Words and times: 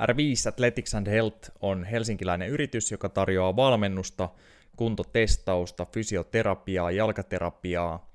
R5 0.00 0.48
Athletics 0.48 0.94
and 0.94 1.06
Health 1.06 1.50
on 1.60 1.84
helsinkiläinen 1.84 2.48
yritys, 2.48 2.90
joka 2.90 3.08
tarjoaa 3.08 3.56
valmennusta, 3.56 4.28
kuntotestausta, 4.76 5.86
fysioterapiaa, 5.92 6.90
jalkaterapiaa, 6.90 8.10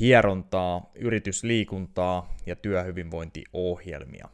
hierontaa, 0.00 0.90
yritysliikuntaa 0.94 2.34
ja 2.46 2.56
työhyvinvointiohjelmia. 2.56 4.28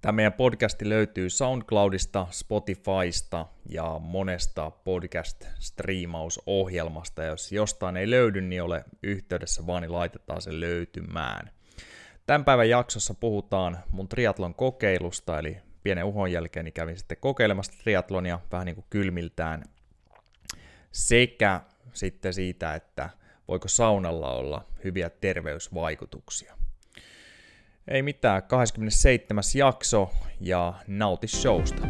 Tämä 0.00 0.12
meidän 0.12 0.32
podcasti 0.32 0.88
löytyy 0.88 1.30
SoundCloudista, 1.30 2.26
Spotifysta 2.30 3.46
ja 3.68 3.98
monesta 3.98 4.70
podcast-striimausohjelmasta. 4.70 7.24
Jos 7.24 7.52
jostain 7.52 7.96
ei 7.96 8.10
löydy, 8.10 8.40
niin 8.40 8.62
ole 8.62 8.84
yhteydessä 9.02 9.66
vaan, 9.66 9.82
niin 9.82 9.92
laitetaan 9.92 10.42
se 10.42 10.60
löytymään. 10.60 11.50
Tämän 12.26 12.44
päivän 12.44 12.68
jaksossa 12.68 13.14
puhutaan 13.14 13.78
mun 13.90 14.08
triatlon 14.08 14.54
kokeilusta, 14.54 15.38
eli 15.38 15.56
pienen 15.82 16.04
uhon 16.04 16.32
jälkeen 16.32 16.64
niin 16.64 16.72
kävin 16.72 16.98
sitten 16.98 17.16
kokeilemassa 17.20 17.72
triatlonia 17.82 18.40
vähän 18.52 18.66
niin 18.66 18.74
kuin 18.74 18.86
kylmiltään, 18.90 19.62
sekä 20.92 21.60
sitten 21.92 22.34
siitä, 22.34 22.74
että 22.74 23.10
voiko 23.48 23.68
saunalla 23.68 24.32
olla 24.32 24.64
hyviä 24.84 25.10
terveysvaikutuksia. 25.10 26.56
Ei 27.88 28.02
mitään, 28.02 28.42
27. 28.42 29.42
jakso 29.54 30.10
ja 30.40 30.74
nauti 30.86 31.26
showsta. 31.26 31.86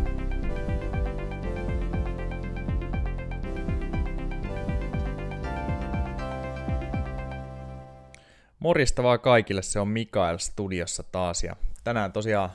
Morjesta 8.59 9.03
vaan 9.03 9.21
kaikille, 9.21 9.63
se 9.63 9.81
on 9.81 9.89
Mikael 9.89 10.39
studiossa 10.39 11.03
taas 11.03 11.45
ja 11.45 11.57
tänään 11.85 12.13
tosiaan 12.13 12.51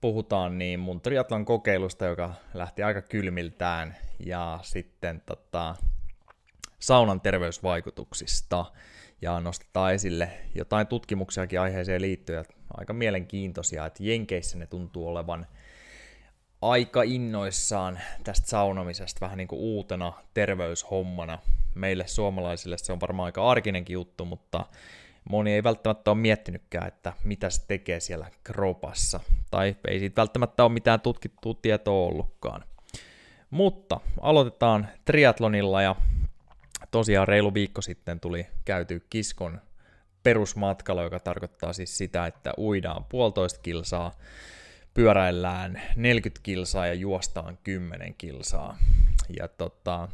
puhutaan 0.00 0.58
niin 0.58 0.80
mun 0.80 1.00
triatlon 1.00 1.44
kokeilusta, 1.44 2.04
joka 2.04 2.34
lähti 2.54 2.82
aika 2.82 3.02
kylmiltään, 3.02 3.96
ja 4.26 4.58
sitten 4.62 5.22
tota, 5.26 5.74
saunan 6.78 7.20
terveysvaikutuksista, 7.20 8.64
ja 9.22 9.40
nostetaan 9.40 9.94
esille 9.94 10.30
jotain 10.54 10.86
tutkimuksiakin 10.86 11.60
aiheeseen 11.60 12.02
liittyen, 12.02 12.44
aika 12.76 12.92
mielenkiintoisia, 12.92 13.86
että 13.86 14.02
Jenkeissä 14.02 14.58
ne 14.58 14.66
tuntuu 14.66 15.08
olevan 15.08 15.46
aika 16.62 17.02
innoissaan 17.02 17.98
tästä 18.24 18.48
saunomisesta 18.48 19.20
vähän 19.20 19.38
niin 19.38 19.48
kuin 19.48 19.60
uutena 19.60 20.12
terveyshommana. 20.34 21.38
Meille 21.74 22.06
suomalaisille 22.06 22.78
se 22.78 22.92
on 22.92 23.00
varmaan 23.00 23.26
aika 23.26 23.50
arkinenkin 23.50 23.94
juttu, 23.94 24.24
mutta 24.24 24.64
moni 25.30 25.52
ei 25.52 25.62
välttämättä 25.62 26.10
ole 26.10 26.18
miettinytkään, 26.18 26.88
että 26.88 27.12
mitä 27.24 27.50
se 27.50 27.66
tekee 27.66 28.00
siellä 28.00 28.30
kropassa. 28.44 29.20
Tai 29.50 29.76
ei 29.88 29.98
siitä 29.98 30.20
välttämättä 30.20 30.64
ole 30.64 30.72
mitään 30.72 31.00
tutkittua 31.00 31.54
tietoa 31.62 32.06
ollutkaan. 32.06 32.64
Mutta 33.50 34.00
aloitetaan 34.20 34.88
triatlonilla 35.04 35.82
ja 35.82 35.96
tosiaan 36.90 37.28
reilu 37.28 37.54
viikko 37.54 37.82
sitten 37.82 38.20
tuli 38.20 38.46
käyty 38.64 39.06
kiskon 39.10 39.60
perusmatkalla, 40.22 41.02
joka 41.02 41.20
tarkoittaa 41.20 41.72
siis 41.72 41.98
sitä, 41.98 42.26
että 42.26 42.52
uidaan 42.58 43.04
puolitoista 43.04 43.60
kilsaa, 43.62 44.12
pyöräillään 44.94 45.82
40 45.96 46.40
kilsaa 46.42 46.86
ja 46.86 46.94
juostaan 46.94 47.58
10 47.62 48.14
kilsaa. 48.14 48.78
Ja 49.38 49.48
tota, 49.48 50.08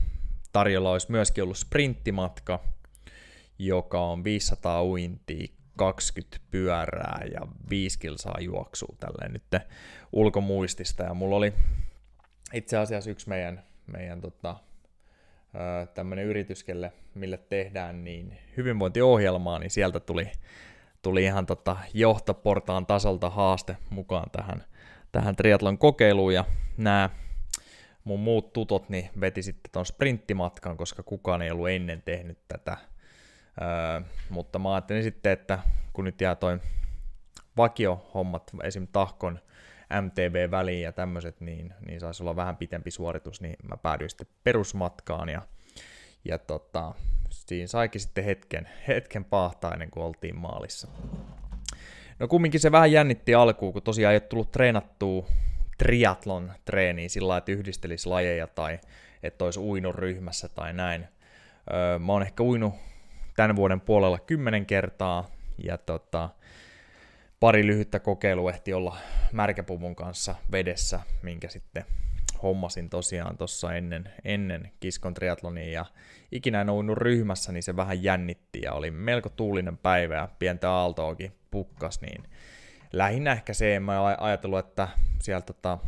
tarjolla 0.53 0.91
olisi 0.91 1.11
myöskin 1.11 1.45
ollut 1.45 1.59
sprinttimatka, 1.59 2.65
joka 3.59 4.01
on 4.01 4.25
500 4.25 4.85
uintia, 4.85 5.49
20 5.77 6.39
pyörää 6.51 7.25
ja 7.35 7.41
5 7.71 7.99
kilsaa 7.99 8.41
juoksua 8.41 8.97
tälleen 9.01 9.33
nyt 9.33 9.63
ulkomuistista. 10.13 11.03
Ja 11.03 11.15
mulla 11.15 11.37
oli 11.37 11.53
itse 12.53 12.77
asiassa 12.77 13.11
yksi 13.11 13.29
meidän, 13.29 13.63
meidän 13.87 14.21
tota, 14.21 14.57
tämmöinen 15.95 16.25
yrityskelle, 16.25 16.93
mille 17.15 17.37
tehdään 17.37 18.05
niin 18.05 18.39
hyvinvointiohjelmaa, 18.57 19.59
niin 19.59 19.71
sieltä 19.71 20.01
tuli, 20.01 20.33
tuli 21.03 21.25
ihan 21.25 21.47
tota 21.47 21.77
johtoportaan 21.95 22.87
tasolta 22.87 23.31
haaste 23.31 23.77
mukaan 23.91 24.31
tähän, 24.31 24.65
tähän 25.13 25.37
triatlon 25.37 25.79
kokeiluun, 25.79 26.35
ja 26.35 26.45
nämä 26.77 27.11
mun 28.05 28.21
muut 28.21 28.53
tutot 28.53 28.89
niin 28.89 29.11
veti 29.21 29.43
sitten 29.43 29.73
tuon 29.73 29.87
sprinttimatkan, 29.87 30.77
koska 30.77 31.03
kukaan 31.03 31.43
ei 31.43 31.51
ollut 31.51 31.69
ennen 31.69 32.03
tehnyt 32.03 32.39
tätä, 32.49 32.77
öö, 33.61 34.01
mutta 34.31 34.59
mä 34.59 34.75
ajattelin 34.75 35.03
sitten, 35.03 35.33
että 35.33 35.59
kun 35.93 36.05
nyt 36.05 36.21
jää 36.21 36.35
toi 36.35 36.59
vakiohommat, 37.57 38.51
esim. 38.63 38.87
tahkon 38.93 39.39
MTB 40.01 40.51
väliin 40.51 40.83
ja 40.83 40.93
tämmöiset, 40.93 41.41
niin, 41.41 41.75
niin 41.87 42.01
saisi 42.01 42.23
olla 42.23 42.37
vähän 42.37 42.57
pitempi 42.57 42.91
suoritus, 42.91 43.41
niin 43.41 43.57
mä 43.69 43.77
päädyin 43.77 44.11
sitten 44.11 44.27
perusmatkaan 44.45 45.29
ja, 45.29 45.43
ja 46.25 46.39
tota, 46.39 46.95
siinä 47.31 47.67
saikin 47.67 48.01
sitten 48.01 48.25
hetken, 48.25 48.69
hetken 48.89 49.25
paahtaa 49.25 49.73
ennen 49.73 49.91
kuin 49.91 50.05
oltiin 50.05 50.37
maalissa. 50.37 50.89
No 52.19 52.29
kumminkin 52.29 52.61
se 52.61 52.73
vähän 52.73 52.93
jännitti 52.93 53.35
alkuun, 53.35 53.73
kun 53.73 53.83
tosiaan 53.83 54.13
ei 54.13 54.17
ole 54.17 54.21
tullut 54.21 54.53
treenattua 54.53 55.27
triatlon 55.79 56.53
treeniin 56.65 57.11
sillä 57.11 57.29
lailla, 57.29 57.39
että 57.39 57.53
yhdistelisi 57.53 58.09
lajeja 58.09 58.47
tai 58.47 58.79
että 59.23 59.45
olisi 59.45 59.61
uinut 59.61 59.95
ryhmässä 59.95 60.49
tai 60.49 60.73
näin. 60.73 61.09
Öö, 61.73 61.99
mä 61.99 62.13
oon 62.13 62.23
ehkä 62.23 62.43
uinut 62.43 62.75
tämän 63.43 63.57
vuoden 63.57 63.81
puolella 63.81 64.19
kymmenen 64.19 64.67
kertaa 64.67 65.31
ja 65.65 65.79
tota, 65.79 66.29
pari 67.41 67.67
lyhyttä 67.67 68.01
kokeilua 68.01 68.51
ehti 68.51 68.73
olla 68.73 68.97
märkäpuvun 69.33 69.97
kanssa 69.97 70.35
vedessä, 70.53 71.01
minkä 71.23 71.49
sitten 71.49 71.85
hommasin 72.43 72.91
tosiaan 72.91 73.37
tuossa 73.37 73.75
ennen, 73.75 74.13
ennen 74.25 74.73
kiskon 74.81 75.15
triatlonia. 75.15 75.73
Ja 75.73 75.85
ikinä 76.33 76.61
en 76.61 76.71
ollut 76.71 76.99
ryhmässä, 76.99 77.53
niin 77.53 77.63
se 77.63 77.77
vähän 77.77 78.03
jännitti 78.03 78.61
ja 78.63 78.73
oli 78.73 78.91
melko 78.91 79.29
tuulinen 79.29 79.79
päivä 79.79 80.15
ja 80.15 80.29
pientä 80.39 80.71
aaltoakin 80.71 81.33
pukkas, 81.51 82.01
niin 82.01 82.25
lähinnä 82.93 83.33
ehkä 83.33 83.55
se, 83.55 83.77
en 83.77 83.83
mä 83.83 84.05
ajatellut, 84.05 84.59
että 84.59 84.89
sieltä 85.23 85.47
tota, 85.47 85.79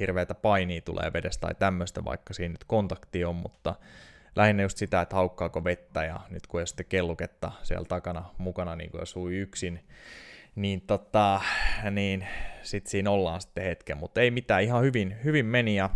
hirveätä 0.00 0.34
painia 0.34 0.80
tulee 0.80 1.12
vedestä 1.12 1.40
tai 1.46 1.54
tämmöistä, 1.54 2.04
vaikka 2.04 2.34
siinä 2.34 2.52
nyt 2.52 2.64
kontakti 2.64 3.24
on, 3.24 3.36
mutta 3.36 3.74
lähinnä 4.36 4.62
just 4.62 4.78
sitä, 4.78 5.00
että 5.00 5.16
haukkaako 5.16 5.64
vettä 5.64 6.04
ja 6.04 6.20
nyt 6.30 6.46
kun 6.46 6.60
ei 6.60 6.62
ole 6.62 6.66
sitten 6.66 6.86
kelluketta 6.88 7.52
siellä 7.62 7.84
takana 7.84 8.24
mukana, 8.38 8.76
niin 8.76 8.90
kuin 8.90 9.00
jos 9.00 9.14
yksin, 9.32 9.80
niin, 10.54 10.80
tota, 10.80 11.40
niin 11.90 12.26
sitten 12.62 12.90
siinä 12.90 13.10
ollaan 13.10 13.40
sitten 13.40 13.64
hetken, 13.64 13.96
mutta 13.96 14.20
ei 14.20 14.30
mitään, 14.30 14.62
ihan 14.62 14.82
hyvin, 14.82 15.16
hyvin 15.24 15.46
meni 15.46 15.76
ja 15.76 15.90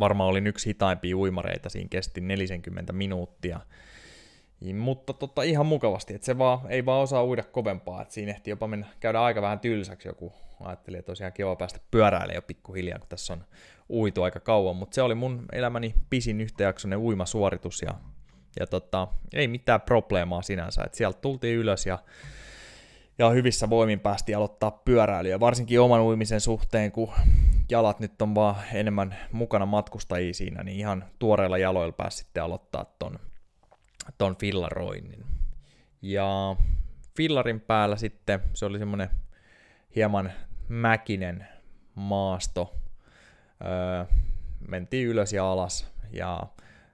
varmaan 0.00 0.30
olin 0.30 0.46
yksi 0.46 0.66
hitaimpia 0.66 1.16
uimareita, 1.16 1.68
siinä 1.68 1.88
kesti 1.88 2.20
40 2.20 2.92
minuuttia, 2.92 3.60
mutta 4.74 5.12
tota, 5.12 5.42
ihan 5.42 5.66
mukavasti, 5.66 6.14
että 6.14 6.26
se 6.26 6.38
vaan, 6.38 6.60
ei 6.68 6.86
vaan 6.86 7.02
osaa 7.02 7.24
uida 7.24 7.42
kovempaa, 7.42 8.02
että 8.02 8.14
siinä 8.14 8.32
ehti 8.32 8.50
jopa 8.50 8.66
mennä, 8.66 8.86
käydä 9.00 9.20
aika 9.20 9.42
vähän 9.42 9.60
tylsäksi 9.60 10.08
joku, 10.08 10.32
ajattelin, 10.60 10.98
että 10.98 11.12
tosiaan 11.12 11.32
kiva 11.32 11.56
päästä 11.56 11.80
pyöräilemään 11.90 12.34
jo 12.34 12.42
pikkuhiljaa, 12.42 12.98
kun 12.98 13.08
tässä 13.08 13.32
on 13.32 13.44
uitu 13.90 14.22
aika 14.22 14.40
kauan, 14.40 14.76
mutta 14.76 14.94
se 14.94 15.02
oli 15.02 15.14
mun 15.14 15.46
elämäni 15.52 15.94
pisin 16.10 16.40
yhtäjaksoinen 16.40 16.98
uimasuoritus 16.98 17.82
ja, 17.82 17.94
ja 18.60 18.66
tota, 18.66 19.08
ei 19.32 19.48
mitään 19.48 19.80
probleemaa 19.80 20.42
sinänsä, 20.42 20.82
että 20.84 20.98
sieltä 20.98 21.20
tultiin 21.20 21.56
ylös 21.56 21.86
ja 21.86 21.98
ja 23.18 23.30
hyvissä 23.30 23.70
voimin 23.70 24.00
päästi 24.00 24.34
aloittaa 24.34 24.70
pyöräilyä, 24.70 25.40
varsinkin 25.40 25.80
oman 25.80 26.00
uimisen 26.00 26.40
suhteen, 26.40 26.92
kun 26.92 27.12
jalat 27.70 28.00
nyt 28.00 28.22
on 28.22 28.34
vaan 28.34 28.56
enemmän 28.72 29.16
mukana 29.32 29.66
matkustajia 29.66 30.34
siinä, 30.34 30.62
niin 30.62 30.78
ihan 30.78 31.04
tuoreilla 31.18 31.58
jaloilla 31.58 31.92
pääsi 31.92 32.16
sitten 32.16 32.42
aloittaa 32.42 32.84
ton, 32.98 33.18
ton 34.18 34.36
fillaroinnin. 34.36 35.24
Ja 36.02 36.56
fillarin 37.16 37.60
päällä 37.60 37.96
sitten 37.96 38.40
se 38.54 38.66
oli 38.66 38.78
semmoinen 38.78 39.08
hieman 39.96 40.32
mäkinen 40.68 41.48
maasto. 41.94 42.76
Öö, 43.64 44.04
mentiin 44.68 45.08
ylös 45.08 45.32
ja 45.32 45.52
alas 45.52 45.92
ja 46.10 46.46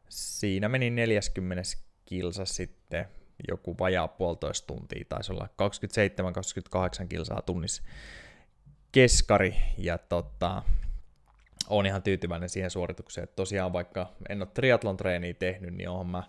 siinä 0.08 0.68
meni 0.68 0.90
40 0.90 1.62
kilsa 2.04 2.44
sitten 2.44 3.08
joku 3.48 3.78
vajaa 3.78 4.08
puolitoista 4.08 4.66
tuntia, 4.66 5.04
taisi 5.08 5.32
olla 5.32 5.48
27-28 7.02 7.06
kilsaa 7.08 7.42
tunnissa 7.42 7.82
keskari, 8.92 9.56
ja 9.78 9.98
tota, 9.98 10.62
on 11.68 11.86
ihan 11.86 12.02
tyytyväinen 12.02 12.48
siihen 12.48 12.70
suoritukseen. 12.70 13.22
Että 13.22 13.36
tosiaan 13.36 13.72
vaikka 13.72 14.12
en 14.28 14.42
ole 14.42 14.48
triatlon 14.54 14.96
treeniä 14.96 15.34
tehnyt, 15.34 15.74
niin 15.74 15.88
olen 15.88 16.06
mä 16.06 16.22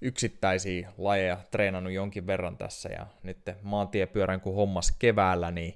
yksittäisiä 0.00 0.92
lajeja 0.98 1.38
treenannut 1.50 1.92
jonkin 1.92 2.26
verran 2.26 2.56
tässä, 2.56 2.88
ja 2.88 3.06
nyt 3.22 3.38
maantiepyörän 3.62 4.40
kun 4.40 4.54
hommas 4.54 4.92
keväällä, 4.98 5.50
niin 5.50 5.74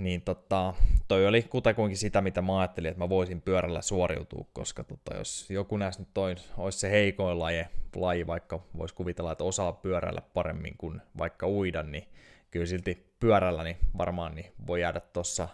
niin 0.00 0.22
tota, 0.22 0.74
toi 1.08 1.26
oli 1.26 1.42
kutakuinkin 1.42 1.98
sitä, 1.98 2.20
mitä 2.20 2.42
mä 2.42 2.60
ajattelin, 2.60 2.90
että 2.90 3.04
mä 3.04 3.08
voisin 3.08 3.40
pyörällä 3.40 3.82
suoriutua, 3.82 4.44
koska 4.52 4.84
tota, 4.84 5.16
jos 5.16 5.50
joku 5.50 5.76
näistä 5.76 6.02
nyt 6.02 6.14
toi, 6.14 6.34
olisi 6.56 6.78
se 6.78 6.90
heikoin 6.90 7.38
laji, 7.38 7.64
laji, 7.96 8.26
vaikka 8.26 8.62
voisi 8.78 8.94
kuvitella, 8.94 9.32
että 9.32 9.44
osaa 9.44 9.72
pyörällä 9.72 10.20
paremmin 10.34 10.74
kuin 10.78 11.02
vaikka 11.18 11.48
uida, 11.48 11.82
niin 11.82 12.08
kyllä 12.50 12.66
silti 12.66 13.06
pyörällä 13.20 13.64
niin 13.64 13.76
varmaan 13.98 14.34
niin 14.34 14.52
voi 14.66 14.80
jäädä 14.80 15.00
tuossa 15.00 15.48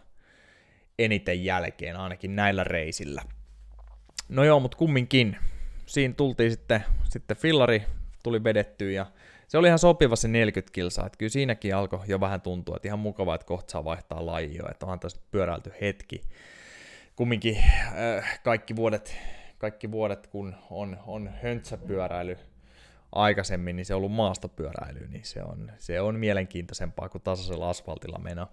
eniten 0.99 1.45
jälkeen, 1.45 1.97
ainakin 1.97 2.37
näillä 2.37 2.65
reisillä. 2.65 3.23
No 4.29 4.45
joo, 4.45 4.61
mutta 4.61 4.77
kumminkin, 4.77 5.37
siinä 5.87 6.15
tultiin 6.15 6.51
sitten, 6.51 6.85
sitten 7.05 7.37
fillari 7.37 7.83
tuli 8.23 8.45
vedettyä 8.45 8.91
ja 8.91 9.07
se 9.49 9.59
oli 9.59 9.67
ihan 9.67 9.79
sopiva 9.79 10.17
se 10.17 10.29
40 10.29 10.73
kilsaa, 10.73 11.07
että 11.07 11.19
kyllä 11.19 11.31
siinäkin 11.31 11.77
alkoi 11.77 12.01
jo 12.07 12.21
vähän 12.21 12.41
tuntua, 12.41 12.77
että 12.77 12.89
ihan 12.89 12.99
mukavaa, 12.99 13.35
että 13.35 13.47
kohta 13.47 13.73
saa 13.73 13.85
vaihtaa 13.85 14.27
lajia, 14.27 14.69
että 14.71 14.87
onhan 14.87 15.01
tässä 15.01 15.21
pyöräilty 15.31 15.73
hetki. 15.81 16.21
Kumminkin 17.17 17.57
äh, 17.57 18.41
kaikki 18.43 18.77
vuodet, 18.77 19.17
kaikki 19.59 19.91
vuodet, 19.91 20.27
kun 20.27 20.55
on, 20.71 20.97
on 21.07 21.31
höntsäpyöräily 21.43 22.39
aikaisemmin, 23.13 23.77
niin 23.77 23.87
se 23.87 23.95
on 23.95 23.99
ollut 23.99 24.13
maastopyöräily, 24.13 25.07
niin 25.09 25.25
se 25.25 25.43
on, 25.43 25.73
se 25.79 26.01
on 26.01 26.19
mielenkiintoisempaa 26.19 27.09
kuin 27.09 27.23
tasaisella 27.23 27.71
asfaltilla 27.71 28.19
meno. 28.19 28.49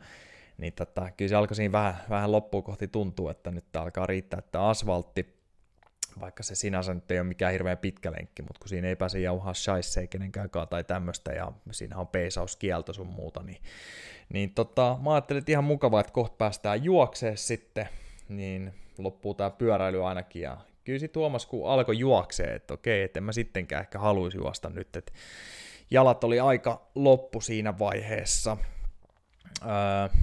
Niin 0.57 0.73
tota, 0.73 1.11
kyllä 1.17 1.29
se 1.29 1.35
alkoi 1.35 1.55
siinä 1.55 1.71
vähän, 1.71 1.95
vähän 2.09 2.31
loppuun 2.31 2.63
kohti 2.63 2.87
tuntua, 2.87 3.31
että 3.31 3.51
nyt 3.51 3.75
alkaa 3.75 4.05
riittää 4.05 4.37
että 4.37 4.67
asfaltti, 4.67 5.42
vaikka 6.19 6.43
se 6.43 6.55
sinänsä 6.55 6.93
nyt 6.93 7.11
ei 7.11 7.19
ole 7.19 7.27
mikään 7.27 7.51
hirveän 7.51 7.77
pitkä 7.77 8.11
lenkki, 8.11 8.41
mutta 8.41 8.59
kun 8.59 8.69
siinä 8.69 8.87
ei 8.87 8.95
pääse 8.95 9.19
jauhaa 9.19 9.53
shaisseja 9.53 10.07
kenenkään 10.07 10.49
tai 10.69 10.83
tämmöistä, 10.83 11.31
ja 11.31 11.51
siinä 11.71 11.97
on 11.97 12.07
peisauskielto 12.07 12.93
sun 12.93 13.07
muuta, 13.07 13.43
niin, 13.43 13.61
niin 14.29 14.53
tota, 14.53 14.97
mä 15.03 15.13
ajattelin, 15.13 15.39
että 15.39 15.51
ihan 15.51 15.63
mukavaa, 15.63 15.99
että 15.99 16.13
kohta 16.13 16.35
päästään 16.37 16.83
juokseen 16.83 17.37
sitten, 17.37 17.89
niin 18.29 18.73
loppuu 18.97 19.33
tämä 19.33 19.49
pyöräily 19.49 20.07
ainakin, 20.07 20.41
ja 20.41 20.57
kyllä 20.83 20.99
sitten 20.99 21.13
Tuomas, 21.13 21.45
kun 21.45 21.69
alkoi 21.69 21.99
juoksee, 21.99 22.55
että 22.55 22.73
okei, 22.73 23.03
että 23.03 23.19
en 23.19 23.23
mä 23.23 23.31
sittenkään 23.31 23.81
ehkä 23.81 23.99
haluaisi 23.99 24.37
juosta 24.37 24.69
nyt, 24.69 24.95
että 24.95 25.11
jalat 25.91 26.23
oli 26.23 26.39
aika 26.39 26.87
loppu 26.95 27.41
siinä 27.41 27.79
vaiheessa. 27.79 28.57
Öö, 29.61 30.19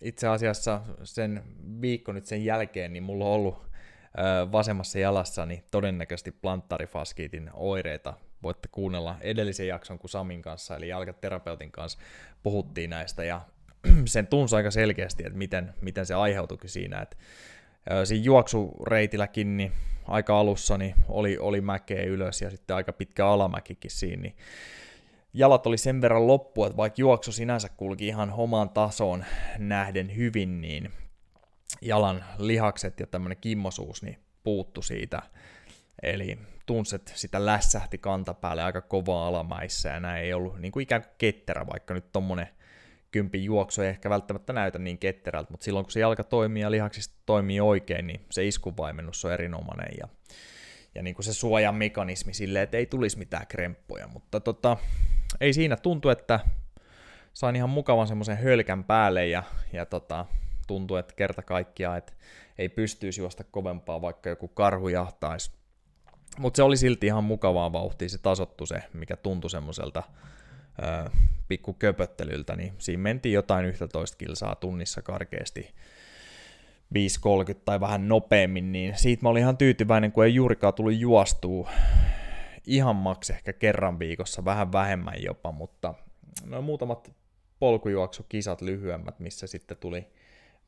itse 0.00 0.28
asiassa 0.28 0.80
sen 1.04 1.42
viikko 1.80 2.12
nyt 2.12 2.26
sen 2.26 2.44
jälkeen, 2.44 2.92
niin 2.92 3.02
mulla 3.02 3.24
on 3.24 3.30
ollut 3.30 3.65
vasemmassa 4.52 4.98
jalassa 4.98 5.46
niin 5.46 5.64
todennäköisesti 5.70 6.32
planttarifaskiitin 6.32 7.50
oireita. 7.54 8.14
Voitte 8.42 8.68
kuunnella 8.72 9.16
edellisen 9.20 9.68
jakson 9.68 9.98
kuin 9.98 10.10
Samin 10.10 10.42
kanssa, 10.42 10.76
eli 10.76 10.88
jalkaterapeutin 10.88 11.72
kanssa 11.72 11.98
puhuttiin 12.42 12.90
näistä, 12.90 13.24
ja 13.24 13.40
sen 14.04 14.26
tunsi 14.26 14.56
aika 14.56 14.70
selkeästi, 14.70 15.22
että 15.26 15.38
miten, 15.38 15.74
miten 15.80 16.06
se 16.06 16.14
aiheutuikin 16.14 16.70
siinä, 16.70 17.00
että 17.00 17.16
siinä 18.04 18.24
juoksureitilläkin 18.24 19.56
niin 19.56 19.72
aika 20.08 20.38
alussa 20.38 20.78
niin 20.78 20.94
oli, 21.08 21.38
oli 21.38 21.60
mäkeä 21.60 22.02
ylös 22.02 22.42
ja 22.42 22.50
sitten 22.50 22.76
aika 22.76 22.92
pitkä 22.92 23.26
alamäkikin 23.26 23.90
siinä, 23.90 24.22
niin 24.22 24.36
jalat 25.34 25.66
oli 25.66 25.78
sen 25.78 26.00
verran 26.00 26.26
loppu, 26.26 26.64
että 26.64 26.76
vaikka 26.76 27.00
juoksu 27.00 27.32
sinänsä 27.32 27.68
kulki 27.68 28.06
ihan 28.06 28.32
omaan 28.36 28.68
tasoon 28.68 29.24
nähden 29.58 30.16
hyvin, 30.16 30.60
niin 30.60 30.90
jalan 31.82 32.24
lihakset 32.38 33.00
ja 33.00 33.06
tämmöinen 33.06 33.38
kimmosuus 33.40 34.02
niin 34.02 34.18
puuttu 34.42 34.82
siitä. 34.82 35.22
Eli 36.02 36.38
tunset 36.66 37.12
sitä 37.14 37.46
lässähti 37.46 37.98
kantapäälle 37.98 38.62
aika 38.62 38.80
kovaa 38.80 39.26
alamäissä 39.26 39.88
ja 39.88 40.00
näin 40.00 40.24
ei 40.24 40.32
ollut 40.32 40.60
niin 40.60 40.72
kuin 40.72 40.82
ikään 40.82 41.02
kuin 41.02 41.14
ketterä, 41.18 41.66
vaikka 41.66 41.94
nyt 41.94 42.12
tommonen 42.12 42.48
kympin 43.10 43.44
juoksu 43.44 43.82
ei 43.82 43.88
ehkä 43.88 44.10
välttämättä 44.10 44.52
näytä 44.52 44.78
niin 44.78 44.98
ketterältä, 44.98 45.50
mutta 45.50 45.64
silloin 45.64 45.84
kun 45.84 45.92
se 45.92 46.00
jalka 46.00 46.24
toimii 46.24 46.62
ja 46.62 46.70
lihaksista 46.70 47.14
toimii 47.26 47.60
oikein, 47.60 48.06
niin 48.06 48.20
se 48.30 48.46
iskuvaimennus 48.46 49.24
on 49.24 49.32
erinomainen 49.32 49.88
ja, 50.00 50.08
ja 50.94 51.02
niin 51.02 51.14
kuin 51.14 51.24
se 51.24 51.32
suojan 51.32 51.74
mekanismi 51.74 52.34
silleen, 52.34 52.62
että 52.62 52.76
ei 52.76 52.86
tulisi 52.86 53.18
mitään 53.18 53.46
kremppoja, 53.46 54.08
mutta 54.08 54.40
tota, 54.40 54.76
ei 55.40 55.52
siinä 55.52 55.76
tuntu, 55.76 56.08
että 56.08 56.40
sain 57.32 57.56
ihan 57.56 57.70
mukavan 57.70 58.06
semmoisen 58.06 58.36
hölkän 58.38 58.84
päälle 58.84 59.26
ja, 59.26 59.42
ja 59.72 59.86
tota, 59.86 60.26
tuntuu, 60.66 60.96
että 60.96 61.14
kerta 61.14 61.42
kaikkiaan, 61.42 61.98
että 61.98 62.12
ei 62.58 62.68
pystyisi 62.68 63.20
juosta 63.20 63.44
kovempaa, 63.44 64.00
vaikka 64.02 64.28
joku 64.28 64.48
karhu 64.48 64.88
jahtaisi. 64.88 65.50
Mutta 66.38 66.56
se 66.56 66.62
oli 66.62 66.76
silti 66.76 67.06
ihan 67.06 67.24
mukavaa 67.24 67.72
vauhtia, 67.72 68.08
se 68.08 68.18
tasottu 68.18 68.66
se, 68.66 68.82
mikä 68.92 69.16
tuntui 69.16 69.50
semmoiselta 69.50 70.02
pikku 71.48 71.72
köpöttelyltä, 71.72 72.56
niin 72.56 72.72
siinä 72.78 73.02
mentiin 73.02 73.32
jotain 73.32 73.66
11 73.66 74.16
kilsaa 74.16 74.54
tunnissa 74.54 75.02
karkeasti 75.02 75.74
5.30 76.94 77.54
tai 77.64 77.80
vähän 77.80 78.08
nopeammin, 78.08 78.72
niin 78.72 78.98
siitä 78.98 79.22
mä 79.22 79.28
olin 79.28 79.40
ihan 79.40 79.56
tyytyväinen, 79.56 80.12
kun 80.12 80.24
ei 80.24 80.34
juurikaan 80.34 80.74
tullut 80.74 80.98
juostua 80.98 81.70
ihan 82.66 82.96
maks 82.96 83.30
ehkä 83.30 83.52
kerran 83.52 83.98
viikossa, 83.98 84.44
vähän 84.44 84.72
vähemmän 84.72 85.22
jopa, 85.22 85.52
mutta 85.52 85.94
noin 86.44 86.64
muutamat 86.64 87.12
polkujuoksukisat 87.58 88.60
lyhyemmät, 88.60 89.20
missä 89.20 89.46
sitten 89.46 89.76
tuli 89.76 90.06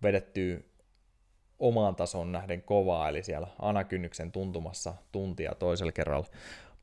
vedettyä 0.03 0.61
omaan 1.59 1.97
tason 1.97 2.33
nähden 2.33 2.63
kovaa, 2.63 3.09
eli 3.09 3.23
siellä 3.23 3.47
anakynnyksen 3.59 4.33
tuntumassa 4.33 4.95
tuntia 5.13 5.55
toisella 5.59 5.93
kerralla 5.93 6.27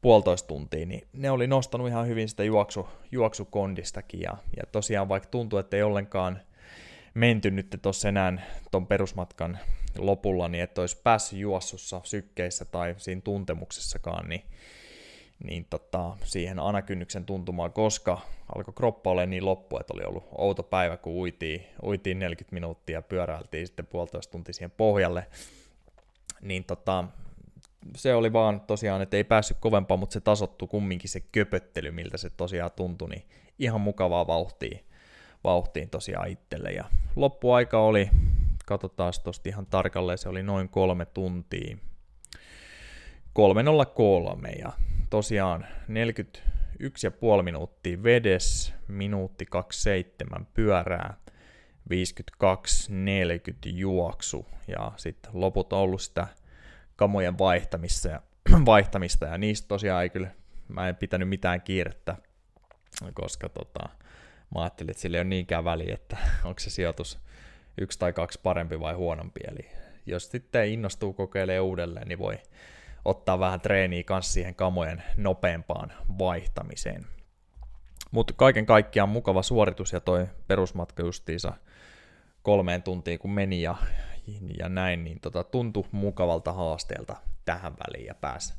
puolitoista 0.02 0.48
tuntia, 0.48 0.86
niin 0.86 1.08
ne 1.14 1.32
oli 1.32 1.48
nostanut 1.48 1.88
ihan 1.88 2.08
hyvin 2.08 2.30
sitä 2.30 2.44
juoksu, 2.44 2.88
juoksukondistakin, 3.12 4.22
ja, 4.22 4.38
ja 4.58 4.64
tosiaan 4.72 5.10
vaikka 5.10 5.30
tuntuu, 5.30 5.60
että 5.60 5.78
ei 5.78 5.84
ollenkaan 5.84 6.40
menty 7.14 7.52
nyt 7.52 7.80
tuossa 7.82 8.10
enää 8.10 8.42
tuon 8.72 8.88
perusmatkan 8.88 9.60
lopulla, 9.98 10.48
niin 10.48 10.64
että 10.64 10.82
olisi 10.82 11.02
päässyt 11.04 11.40
juossussa 11.40 12.02
sykkeissä 12.04 12.66
tai 12.66 12.96
siinä 12.98 13.22
tuntemuksessakaan, 13.22 14.30
niin 14.30 14.44
niin 15.44 15.66
tota, 15.70 16.18
siihen 16.24 16.60
anakynnyksen 16.60 17.26
tuntumaan, 17.26 17.74
koska 17.74 18.22
alkoi 18.56 18.74
kroppa 18.74 19.10
olla 19.12 19.26
niin 19.26 19.46
loppu, 19.46 19.78
että 19.80 19.94
oli 19.94 20.04
ollut 20.04 20.28
outo 20.38 20.64
päivä, 20.64 20.98
kun 20.98 21.14
uitiin, 21.14 21.66
uitiin 21.84 22.20
40 22.20 22.54
minuuttia 22.54 22.98
ja 22.98 23.02
pyöräiltiin 23.02 23.68
sitten 23.68 23.88
puolitoista 23.88 24.32
tuntia 24.32 24.54
siihen 24.54 24.72
pohjalle, 24.72 25.28
niin 26.42 26.64
tota, 26.64 27.06
se 27.96 28.16
oli 28.16 28.34
vaan 28.34 28.62
tosiaan, 28.62 29.02
että 29.02 29.18
ei 29.18 29.24
päässyt 29.24 29.58
kovempaa, 29.60 29.98
mutta 29.98 30.14
se 30.14 30.22
tasottu 30.22 30.68
kumminkin 30.68 31.10
se 31.10 31.20
köpöttely, 31.20 31.92
miltä 31.92 32.18
se 32.18 32.30
tosiaan 32.30 32.72
tuntui, 32.76 33.10
niin 33.10 33.26
ihan 33.60 33.82
mukavaa 33.82 34.28
vauhtiin, 34.28 34.86
vauhtiin 35.44 35.90
tosiaan 35.90 36.28
itselle. 36.30 36.72
Ja 36.72 36.84
loppuaika 37.16 37.80
oli, 37.80 38.10
katsotaan 38.66 39.14
tuosta 39.24 39.50
ihan 39.50 39.66
tarkalleen, 39.66 40.18
se 40.18 40.30
oli 40.30 40.44
noin 40.44 40.70
kolme 40.70 41.06
tuntia, 41.06 41.78
303 43.34 44.50
ja 44.50 44.72
tosiaan 45.16 45.66
41,5 47.38 47.44
minuuttia 47.44 48.04
vedes, 48.04 48.74
minuutti 48.88 49.46
27 49.46 50.48
pyörää, 50.54 51.18
52-40 51.94 51.96
juoksu. 53.64 54.46
Ja 54.68 54.92
sitten 54.98 55.32
loput 55.34 55.74
on 55.74 55.80
ollut 55.80 56.02
sitä 56.02 56.28
kamojen 56.96 57.38
vaihtamista 57.38 58.08
ja, 58.08 58.22
vaihtamista. 58.66 59.26
Ja 59.26 59.38
niistä 59.38 59.68
tosiaan 59.68 60.04
ei 60.04 60.10
kyllä, 60.10 60.28
mä 60.68 60.90
en 60.90 60.96
pitänyt 60.96 61.30
mitään 61.30 61.62
kiirettä, 61.62 62.16
koska 63.14 63.50
tota, 63.50 63.90
mä 64.56 64.62
ajattelin, 64.62 64.92
että 64.92 65.02
sillä 65.02 65.18
ei 65.18 65.22
ole 65.22 65.30
niinkään 65.30 65.64
väliä, 65.64 65.94
että 65.94 66.18
onko 66.46 66.60
se 66.60 66.70
sijoitus 66.70 67.20
yksi 67.78 68.00
tai 68.00 68.14
kaksi 68.14 68.40
parempi 68.44 68.80
vai 68.80 68.94
huonompi, 68.94 69.40
eli 69.48 69.72
jos 70.06 70.32
sitten 70.32 70.70
innostuu 70.70 71.14
kokeilemaan 71.14 71.64
uudelleen, 71.64 72.08
niin 72.08 72.20
voi 72.20 72.38
ottaa 73.06 73.40
vähän 73.40 73.62
treeniä 73.62 74.04
kanssa 74.04 74.34
siihen 74.34 74.56
kamojen 74.56 75.04
nopeampaan 75.18 75.94
vaihtamiseen. 76.20 77.06
Mutta 78.12 78.34
kaiken 78.34 78.66
kaikkiaan 78.66 79.10
mukava 79.10 79.44
suoritus 79.44 79.94
ja 79.94 80.00
toi 80.00 80.28
perusmatka 80.48 81.04
justiinsa 81.04 81.54
kolmeen 82.42 82.84
tuntiin 82.84 83.20
kun 83.20 83.32
meni 83.32 83.62
ja, 83.62 83.76
ja 84.60 84.70
näin, 84.70 85.04
niin 85.04 85.20
tota, 85.20 85.44
tuntui 85.44 85.84
mukavalta 85.92 86.54
haasteelta 86.54 87.16
tähän 87.46 87.74
väliin 87.74 88.06
ja 88.06 88.16
pääsi 88.16 88.54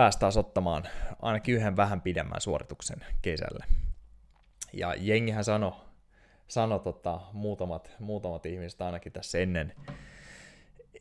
pääs 0.00 0.16
taas 0.16 0.36
ottamaan 0.36 0.88
ainakin 1.22 1.54
yhden 1.54 1.76
vähän 1.76 2.00
pidemmän 2.00 2.40
suorituksen 2.40 2.98
kesälle. 3.22 3.64
Ja 4.72 4.94
jengihän 4.98 5.44
sanoi 5.44 5.72
sano 6.48 6.78
tota, 6.78 7.20
muutamat, 7.32 7.90
muutamat 7.98 8.46
ihmiset 8.46 8.82
ainakin 8.82 9.12
tässä 9.12 9.38
ennen, 9.38 9.72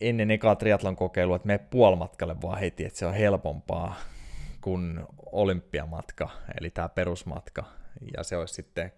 ennen 0.01 0.31
ekaa 0.31 0.55
triatlon 0.55 0.95
kokeilua, 0.95 1.35
että 1.35 1.47
mene 1.47 1.59
puolimatkalle 1.59 2.41
vaan 2.41 2.59
heti, 2.59 2.85
että 2.85 2.99
se 2.99 3.05
on 3.05 3.13
helpompaa 3.13 3.95
kuin 4.61 4.99
olympiamatka, 5.31 6.29
eli 6.59 6.69
tämä 6.69 6.89
perusmatka. 6.89 7.63
Ja 8.17 8.23
se 8.23 8.37
olisi 8.37 8.53
sitten 8.53 8.91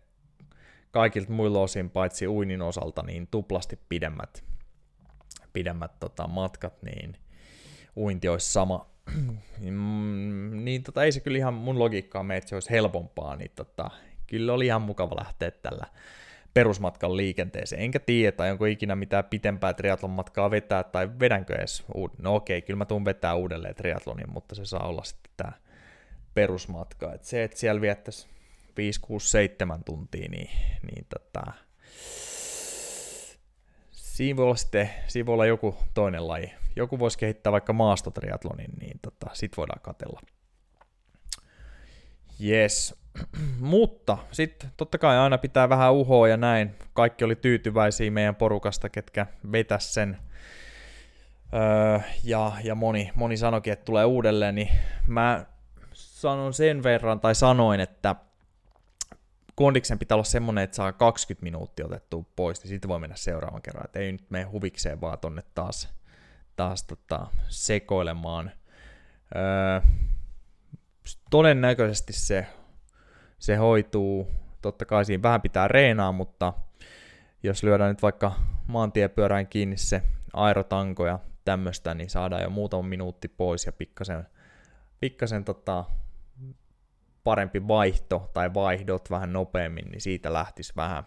kaikilta 0.91 1.31
muilla 1.31 1.59
osin, 1.59 1.89
paitsi 1.89 2.27
uinin 2.27 2.61
osalta, 2.61 3.03
niin 3.03 3.27
tuplasti 3.27 3.79
pidemmät, 3.89 4.43
pidemmät 5.53 5.99
tota, 5.99 6.27
matkat, 6.27 6.83
niin 6.83 7.17
uinti 7.97 8.29
olisi 8.29 8.51
sama. 8.51 8.91
Mm, 9.61 10.65
niin 10.65 10.83
tota, 10.83 11.03
ei 11.03 11.11
se 11.11 11.19
kyllä 11.19 11.37
ihan 11.37 11.53
mun 11.53 11.79
logiikkaa 11.79 12.23
mene, 12.23 12.37
että 12.37 12.49
se 12.49 12.55
olisi 12.55 12.69
helpompaa, 12.69 13.35
niin 13.35 13.51
tota, 13.55 13.89
kyllä 14.27 14.53
oli 14.53 14.65
ihan 14.65 14.81
mukava 14.81 15.15
lähteä 15.15 15.51
tällä 15.51 15.85
perusmatkan 16.53 17.17
liikenteeseen. 17.17 17.81
Enkä 17.81 17.99
tiedä, 17.99 18.31
tai 18.31 18.51
onko 18.51 18.65
ikinä 18.65 18.95
mitään 18.95 19.23
pitempää 19.23 19.73
triatlon 19.73 20.11
matkaa 20.11 20.51
vetää, 20.51 20.83
tai 20.83 21.09
vedänkö 21.19 21.55
edes, 21.55 21.83
no 22.17 22.35
okei, 22.35 22.61
kyllä 22.61 22.77
mä 22.77 22.85
tuun 22.85 23.05
vetää 23.05 23.35
uudelleen 23.35 23.75
triatlonin, 23.75 24.31
mutta 24.31 24.55
se 24.55 24.65
saa 24.65 24.87
olla 24.87 25.03
sitten 25.03 25.31
tämä 25.37 25.51
perusmatka. 26.33 27.13
Et 27.13 27.23
se, 27.23 27.43
että 27.43 27.57
siellä 27.57 27.81
viettäisi 27.81 28.27
5, 28.77 28.99
6, 28.99 29.29
7 29.29 29.83
tuntia, 29.83 30.29
niin, 30.29 30.49
niin 30.91 31.05
tota, 31.09 31.53
siinä 33.91 34.37
voi 34.37 34.45
olla 34.45 34.55
sitten, 34.55 34.89
siinä 35.07 35.25
voi 35.25 35.33
olla 35.33 35.45
joku 35.45 35.75
toinen 35.93 36.27
laji. 36.27 36.53
Joku 36.75 36.99
voisi 36.99 37.17
kehittää 37.17 37.51
vaikka 37.51 37.73
maastotriatlonin, 37.73 38.71
niin 38.79 38.99
tota, 39.01 39.29
sit 39.33 39.57
voidaan 39.57 39.81
katella. 39.81 40.21
Yes. 42.43 43.00
Mutta 43.59 44.17
sitten 44.31 44.71
totta 44.77 44.97
kai 44.97 45.17
aina 45.17 45.37
pitää 45.37 45.69
vähän 45.69 45.93
uhoa 45.93 46.27
ja 46.27 46.37
näin. 46.37 46.75
Kaikki 46.93 47.25
oli 47.25 47.35
tyytyväisiä 47.35 48.11
meidän 48.11 48.35
porukasta, 48.35 48.89
ketkä 48.89 49.27
vetäs 49.51 49.93
sen. 49.93 50.17
Öö, 51.53 51.99
ja, 52.23 52.51
ja 52.63 52.75
moni, 52.75 53.11
moni 53.15 53.37
sanoikin, 53.37 53.73
että 53.73 53.85
tulee 53.85 54.05
uudelleen, 54.05 54.55
niin 54.55 54.69
mä 55.07 55.45
sanon 55.93 56.53
sen 56.53 56.83
verran, 56.83 57.19
tai 57.19 57.35
sanoin, 57.35 57.79
että 57.79 58.15
kondiksen 59.55 59.99
pitää 59.99 60.15
olla 60.15 60.23
semmoinen, 60.23 60.63
että 60.63 60.75
saa 60.75 60.91
20 60.93 61.43
minuuttia 61.43 61.85
otettua 61.85 62.23
pois, 62.35 62.63
niin 62.63 62.69
sitten 62.69 62.89
voi 62.89 62.99
mennä 62.99 63.15
seuraavan 63.15 63.61
kerran. 63.61 63.85
Että 63.85 63.99
ei 63.99 64.11
nyt 64.11 64.29
mene 64.29 64.43
huvikseen 64.43 65.01
vaan 65.01 65.19
tonne 65.19 65.43
taas, 65.55 65.89
taas 66.55 66.83
tota, 66.83 67.27
sekoilemaan. 67.47 68.51
Öö, 69.35 69.81
todennäköisesti 71.29 72.13
se, 72.13 72.47
se 73.41 73.55
hoituu. 73.55 74.27
Totta 74.61 74.85
kai 74.85 75.05
siinä 75.05 75.23
vähän 75.23 75.41
pitää 75.41 75.67
reenaa, 75.67 76.11
mutta 76.11 76.53
jos 77.43 77.63
lyödään 77.63 77.89
nyt 77.89 78.01
vaikka 78.01 78.31
maantiepyörään 78.67 79.47
kiinni 79.47 79.77
se 79.77 80.01
aerotanko 80.33 81.05
ja 81.05 81.19
tämmöistä, 81.45 81.93
niin 81.93 82.09
saadaan 82.09 82.41
jo 82.41 82.49
muutama 82.49 82.83
minuutti 82.83 83.27
pois 83.27 83.65
ja 83.65 83.71
pikkasen, 83.71 84.27
pikkasen 84.99 85.45
tota, 85.45 85.85
parempi 87.23 87.67
vaihto 87.67 88.29
tai 88.33 88.53
vaihdot 88.53 89.09
vähän 89.09 89.33
nopeammin, 89.33 89.85
niin 89.85 90.01
siitä 90.01 90.33
lähtisi 90.33 90.73
vähän 90.75 91.03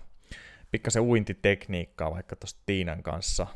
pikkasen 0.71 1.03
uintitekniikkaa 1.03 2.11
vaikka 2.11 2.37
tuosta 2.37 2.62
Tiinan 2.67 3.03
kanssa, 3.03 3.47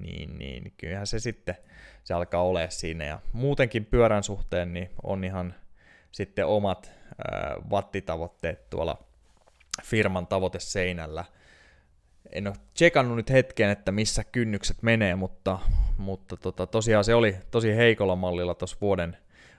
niin, 0.00 0.38
niin 0.38 0.72
kyllähän 0.76 1.06
se 1.06 1.18
sitten 1.18 1.54
se 2.04 2.14
alkaa 2.14 2.42
olla 2.42 2.60
siinä. 2.68 3.04
Ja 3.04 3.20
muutenkin 3.32 3.84
pyörän 3.84 4.22
suhteen 4.22 4.72
niin 4.72 4.90
on 5.02 5.24
ihan 5.24 5.54
sitten 6.10 6.46
omat 6.46 7.01
wattitavoitteet 7.70 8.70
tuolla 8.70 8.98
firman 9.82 10.26
tavoiteseinällä. 10.26 11.24
En 12.32 12.46
ole 12.46 12.56
tsekannut 12.74 13.16
nyt 13.16 13.30
hetken, 13.30 13.70
että 13.70 13.92
missä 13.92 14.24
kynnykset 14.24 14.82
menee, 14.82 15.14
mutta, 15.14 15.58
mutta 15.98 16.36
tota, 16.36 16.66
tosiaan 16.66 17.04
se 17.04 17.14
oli 17.14 17.36
tosi 17.50 17.76
heikolla 17.76 18.16
mallilla 18.16 18.54
tuossa 18.54 18.76
vuoden 18.80 19.16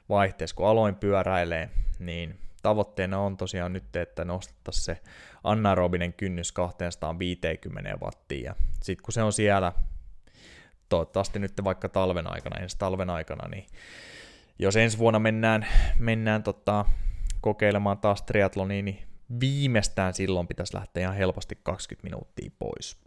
vaihteessa, 0.09 0.55
kun 0.55 0.67
aloin 0.67 0.95
pyöräilee, 0.95 1.69
niin 1.99 2.39
tavoitteena 2.61 3.19
on 3.19 3.37
tosiaan 3.37 3.73
nyt, 3.73 3.95
että 3.95 4.25
nostettaisiin 4.25 4.83
se 4.83 4.97
anaerobinen 5.43 6.13
kynnys 6.13 6.51
250 6.51 7.97
wattia. 8.01 8.43
Ja 8.45 8.55
sitten 8.81 9.03
kun 9.03 9.13
se 9.13 9.23
on 9.23 9.33
siellä, 9.33 9.73
toivottavasti 10.89 11.39
nyt 11.39 11.53
vaikka 11.63 11.89
talven 11.89 12.33
aikana, 12.33 12.61
ensi 12.61 12.77
talven 12.79 13.09
aikana, 13.09 13.47
niin 13.47 13.65
jos 14.59 14.75
ensi 14.75 14.97
vuonna 14.97 15.19
mennään, 15.19 15.67
mennään 15.99 16.43
tota, 16.43 16.85
kokeilemaan 17.43 17.97
taas 17.97 18.21
triatloniin, 18.21 18.85
niin 18.85 19.03
viimeistään 19.39 20.13
silloin 20.13 20.47
pitäisi 20.47 20.75
lähteä 20.75 21.03
ihan 21.03 21.15
helposti 21.15 21.57
20 21.63 22.03
minuuttia 22.03 22.51
pois. 22.59 22.97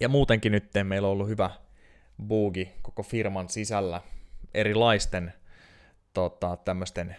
Ja 0.00 0.08
muutenkin 0.08 0.52
nyt 0.52 0.70
meillä 0.82 1.08
on 1.08 1.12
ollut 1.12 1.28
hyvä 1.28 1.50
buugi 2.28 2.72
koko 2.82 3.02
firman 3.02 3.48
sisällä 3.48 4.00
erilaisten 4.54 5.32
tota, 6.14 6.56
tämmöisten 6.56 7.16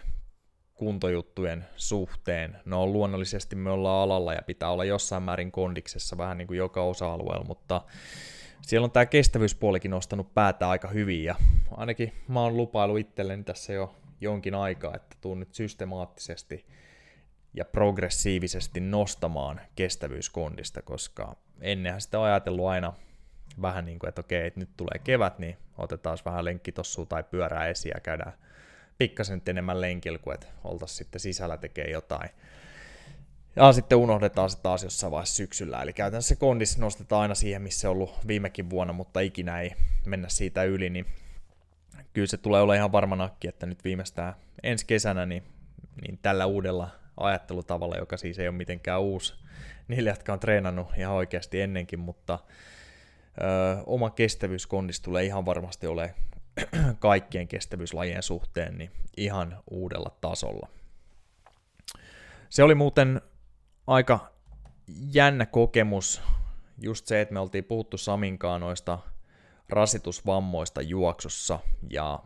kuntojuttujen 0.73 1.65
suhteen. 1.75 2.57
No 2.65 2.87
luonnollisesti 2.87 3.55
me 3.55 3.69
ollaan 3.69 4.03
alalla 4.03 4.33
ja 4.33 4.41
pitää 4.41 4.69
olla 4.69 4.85
jossain 4.85 5.23
määrin 5.23 5.51
kondiksessa 5.51 6.17
vähän 6.17 6.37
niin 6.37 6.47
kuin 6.47 6.57
joka 6.57 6.83
osa-alueella, 6.83 7.45
mutta 7.45 7.81
siellä 8.61 8.85
on 8.85 8.91
tämä 8.91 9.05
kestävyyspuolikin 9.05 9.91
nostanut 9.91 10.33
päätä 10.33 10.69
aika 10.69 10.87
hyvin 10.87 11.23
ja 11.23 11.35
ainakin 11.71 12.13
mä 12.27 12.41
oon 12.41 12.57
lupailu 12.57 12.97
itselleni 12.97 13.43
tässä 13.43 13.73
jo 13.73 13.95
jonkin 14.21 14.55
aikaa, 14.55 14.95
että 14.95 15.17
tuun 15.21 15.39
nyt 15.39 15.53
systemaattisesti 15.53 16.65
ja 17.53 17.65
progressiivisesti 17.65 18.79
nostamaan 18.79 19.61
kestävyyskondista, 19.75 20.81
koska 20.81 21.35
ennenhän 21.61 22.01
sitä 22.01 22.19
on 22.19 22.25
ajatellut 22.25 22.65
aina 22.65 22.93
vähän 23.61 23.85
niin 23.85 23.99
kuin, 23.99 24.09
että 24.09 24.21
okei, 24.21 24.47
että 24.47 24.59
nyt 24.59 24.69
tulee 24.77 24.99
kevät, 25.03 25.39
niin 25.39 25.57
otetaan 25.77 26.17
vähän 26.25 26.45
lenkkitossua 26.45 27.05
tai 27.05 27.23
pyörää 27.23 27.67
esiin 27.67 27.91
ja 27.95 27.99
käydään 27.99 28.33
pikkasen 28.97 29.41
enemmän 29.47 29.81
lenkillä 29.81 30.19
kuin 30.19 30.33
että 30.33 30.47
oltaisiin 30.63 30.97
sitten 30.97 31.19
sisällä 31.19 31.57
tekee 31.57 31.91
jotain. 31.91 32.29
Ja 33.55 33.73
sitten 33.73 33.97
unohdetaan 33.97 34.49
se 34.49 34.57
taas 34.57 34.83
jossain 34.83 35.11
vaiheessa 35.11 35.35
syksyllä. 35.35 35.81
Eli 35.81 35.93
käytännössä 35.93 36.35
kondis 36.35 36.77
nostetaan 36.77 37.21
aina 37.21 37.35
siihen, 37.35 37.61
missä 37.61 37.89
on 37.89 37.95
ollut 37.95 38.27
viimekin 38.27 38.69
vuonna, 38.69 38.93
mutta 38.93 39.19
ikinä 39.19 39.61
ei 39.61 39.71
mennä 40.05 40.29
siitä 40.29 40.63
yli, 40.63 40.89
niin 40.89 41.05
kyllä 42.13 42.27
se 42.27 42.37
tulee 42.37 42.61
olla 42.61 42.75
ihan 42.75 42.91
varma 42.91 43.15
nakki, 43.15 43.47
että 43.47 43.65
nyt 43.65 43.83
viimeistään 43.83 44.33
ensi 44.63 44.85
kesänä 44.85 45.25
niin, 45.25 45.43
niin 46.01 46.19
tällä 46.21 46.45
uudella 46.45 46.89
ajattelutavalla, 47.17 47.97
joka 47.97 48.17
siis 48.17 48.39
ei 48.39 48.47
ole 48.47 48.55
mitenkään 48.57 49.01
uusi 49.01 49.33
niille, 49.87 50.09
jotka 50.09 50.33
on 50.33 50.39
treenannut 50.39 50.87
ihan 50.97 51.13
oikeasti 51.15 51.61
ennenkin, 51.61 51.99
mutta 51.99 52.39
ö, 53.41 53.83
oma 53.85 54.09
kestävyyskondis 54.09 55.01
tulee 55.01 55.23
ihan 55.25 55.45
varmasti 55.45 55.87
olemaan 55.87 56.15
kaikkien 56.99 57.47
kestävyyslajien 57.47 58.23
suhteen 58.23 58.77
niin 58.77 58.91
ihan 59.17 59.57
uudella 59.71 60.17
tasolla. 60.21 60.67
Se 62.49 62.63
oli 62.63 62.75
muuten 62.75 63.21
aika 63.87 64.31
jännä 65.13 65.45
kokemus, 65.45 66.21
just 66.81 67.07
se, 67.07 67.21
että 67.21 67.33
me 67.33 67.39
oltiin 67.39 67.63
puhuttu 67.63 67.97
Saminkaan 67.97 68.61
noista 68.61 68.99
rasitusvammoista 69.69 70.81
juoksussa, 70.81 71.59
ja 71.89 72.19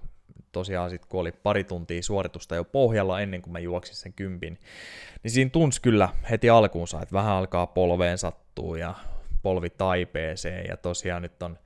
tosiaan 0.52 0.90
sitten 0.90 1.10
kun 1.10 1.20
oli 1.20 1.32
pari 1.32 1.64
tuntia 1.64 2.04
suoritusta 2.04 2.56
jo 2.56 2.64
pohjalla 2.64 3.22
ennen 3.22 3.42
kuin 3.42 3.52
mä 3.52 3.60
juoksin 3.60 3.96
sen 3.96 4.14
kympin, 4.14 4.60
niin 5.24 5.32
siinä 5.32 5.50
tunsi 5.50 5.82
kyllä 5.82 6.10
heti 6.30 6.50
alkuunsa, 6.50 7.02
että 7.02 7.14
vähän 7.14 7.34
alkaa 7.34 7.68
polveen 7.68 8.18
sattua 8.18 8.78
ja 8.78 8.96
polvi 9.42 9.70
taipeeseen, 9.70 10.66
ja 10.70 10.78
tosiaan 10.78 11.22
nyt 11.22 11.44
on 11.44 11.58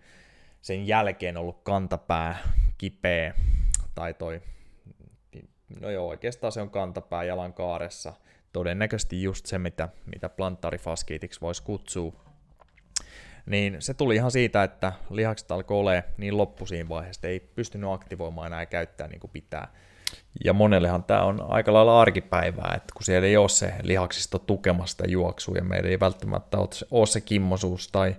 sen 0.61 0.87
jälkeen 0.87 1.37
ollut 1.37 1.63
kantapää 1.63 2.37
kipeä, 2.77 3.33
tai 3.95 4.13
toi, 4.13 4.41
no 5.81 5.89
joo, 5.89 6.07
oikeastaan 6.07 6.51
se 6.51 6.61
on 6.61 6.69
kantapää 6.69 7.23
jalan 7.23 7.53
kaaressa, 7.53 8.13
todennäköisesti 8.53 9.23
just 9.23 9.45
se, 9.45 9.59
mitä, 9.59 9.89
mitä 10.05 10.29
plantaarifaskiitiksi 10.29 11.41
voisi 11.41 11.63
kutsua, 11.63 12.24
niin 13.45 13.75
se 13.79 13.93
tuli 13.93 14.15
ihan 14.15 14.31
siitä, 14.31 14.63
että 14.63 14.93
lihakset 15.09 15.51
alkoi 15.51 15.77
olla 15.77 15.91
niin 16.17 16.37
loppu 16.37 16.65
siinä 16.65 16.89
vaiheessa, 16.89 17.27
ei 17.27 17.39
pystynyt 17.39 17.89
aktivoimaan 17.89 18.47
enää 18.47 18.65
käyttää 18.65 19.07
niin 19.07 19.19
kuin 19.19 19.31
pitää. 19.31 19.67
Ja 20.43 20.53
monellehan 20.53 21.03
tämä 21.03 21.23
on 21.23 21.45
aika 21.47 21.73
lailla 21.73 22.01
arkipäivää, 22.01 22.73
että 22.75 22.93
kun 22.93 23.03
siellä 23.03 23.27
ei 23.27 23.37
ole 23.37 23.49
se 23.49 23.73
lihaksisto 23.83 24.39
tukemasta 24.39 25.07
juoksua 25.07 25.55
ja 25.55 25.63
meillä 25.63 25.89
ei 25.89 25.99
välttämättä 25.99 26.57
ole 26.91 27.05
se 27.05 27.21
kimmosuus 27.21 27.87
tai 27.87 28.15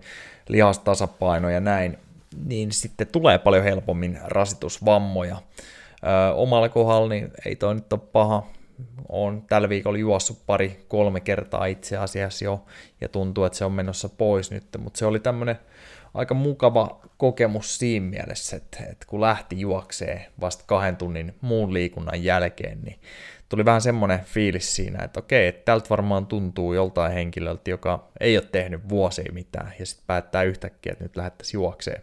lihastasapaino 0.49 1.50
ja 1.50 1.61
näin, 1.61 1.99
niin 2.45 2.73
sitten 2.73 3.06
tulee 3.06 3.38
paljon 3.38 3.64
helpommin 3.64 4.18
rasitusvammoja. 4.25 5.37
Ö, 5.37 6.35
omalla 6.35 6.68
kohdalla 6.68 7.09
niin 7.09 7.30
ei 7.47 7.56
toi 7.56 7.75
nyt 7.75 7.92
ole 7.92 8.00
paha. 8.12 8.47
Olen 9.09 9.42
tällä 9.42 9.68
viikolla 9.68 9.99
juossut 9.99 10.38
pari, 10.47 10.85
kolme 10.88 11.21
kertaa 11.21 11.66
itse 11.66 11.97
asiassa 11.97 12.45
jo, 12.45 12.64
ja 13.00 13.09
tuntuu, 13.09 13.45
että 13.45 13.59
se 13.59 13.64
on 13.64 13.73
menossa 13.73 14.09
pois 14.09 14.50
nyt, 14.50 14.64
mutta 14.78 14.99
se 14.99 15.06
oli 15.06 15.21
tämmöinen 15.21 15.56
aika 16.14 16.35
mukava 16.35 17.00
kokemus 17.16 17.78
siinä 17.78 18.06
mielessä, 18.06 18.56
että, 18.56 18.78
että 18.90 19.06
kun 19.06 19.21
lähti 19.21 19.61
juoksee 19.61 20.26
vasta 20.40 20.64
kahden 20.66 20.97
tunnin 20.97 21.35
muun 21.40 21.75
liikunnan 21.75 22.25
jälkeen, 22.25 22.78
niin 22.83 23.00
tuli 23.49 23.64
vähän 23.64 23.80
semmoinen 23.80 24.21
fiilis 24.25 24.76
siinä, 24.76 25.04
että 25.04 25.21
okei, 25.21 25.47
että 25.47 25.64
tältä 25.64 25.90
varmaan 25.90 26.26
tuntuu 26.26 26.75
joltain 26.75 27.12
henkilöltä, 27.12 27.71
joka 27.71 28.09
ei 28.21 28.37
ole 28.37 28.47
tehnyt 28.52 28.88
vuosia 28.88 29.33
mitään, 29.33 29.73
ja 29.78 29.87
sitten 29.87 30.06
päättää 30.06 30.42
yhtäkkiä, 30.42 30.92
että 30.92 31.04
nyt 31.04 31.16
lähdettäisiin 31.16 31.59
juokseen 31.59 32.02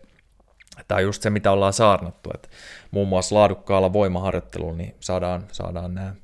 Tämä 0.87 0.97
on 0.97 1.03
just 1.03 1.21
se, 1.21 1.29
mitä 1.29 1.51
ollaan 1.51 1.73
saarnattu, 1.73 2.29
että 2.33 2.49
muun 2.91 3.07
muassa 3.07 3.35
laadukkaalla 3.35 3.93
voimaharjoittelulla 3.93 4.77
niin 4.77 4.95
saadaan, 4.99 5.43
saadaan 5.51 5.93
nämä 5.93 6.15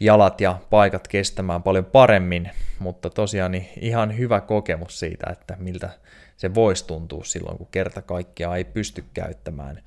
jalat 0.00 0.40
ja 0.40 0.58
paikat 0.70 1.08
kestämään 1.08 1.62
paljon 1.62 1.84
paremmin, 1.84 2.50
mutta 2.78 3.10
tosiaan 3.10 3.52
niin 3.52 3.68
ihan 3.80 4.18
hyvä 4.18 4.40
kokemus 4.40 4.98
siitä, 4.98 5.30
että 5.32 5.56
miltä 5.58 5.90
se 6.36 6.54
voisi 6.54 6.86
tuntua 6.86 7.24
silloin, 7.24 7.58
kun 7.58 7.68
kerta 7.70 8.02
kaikkiaan 8.02 8.56
ei 8.56 8.64
pysty 8.64 9.04
käyttämään 9.14 9.82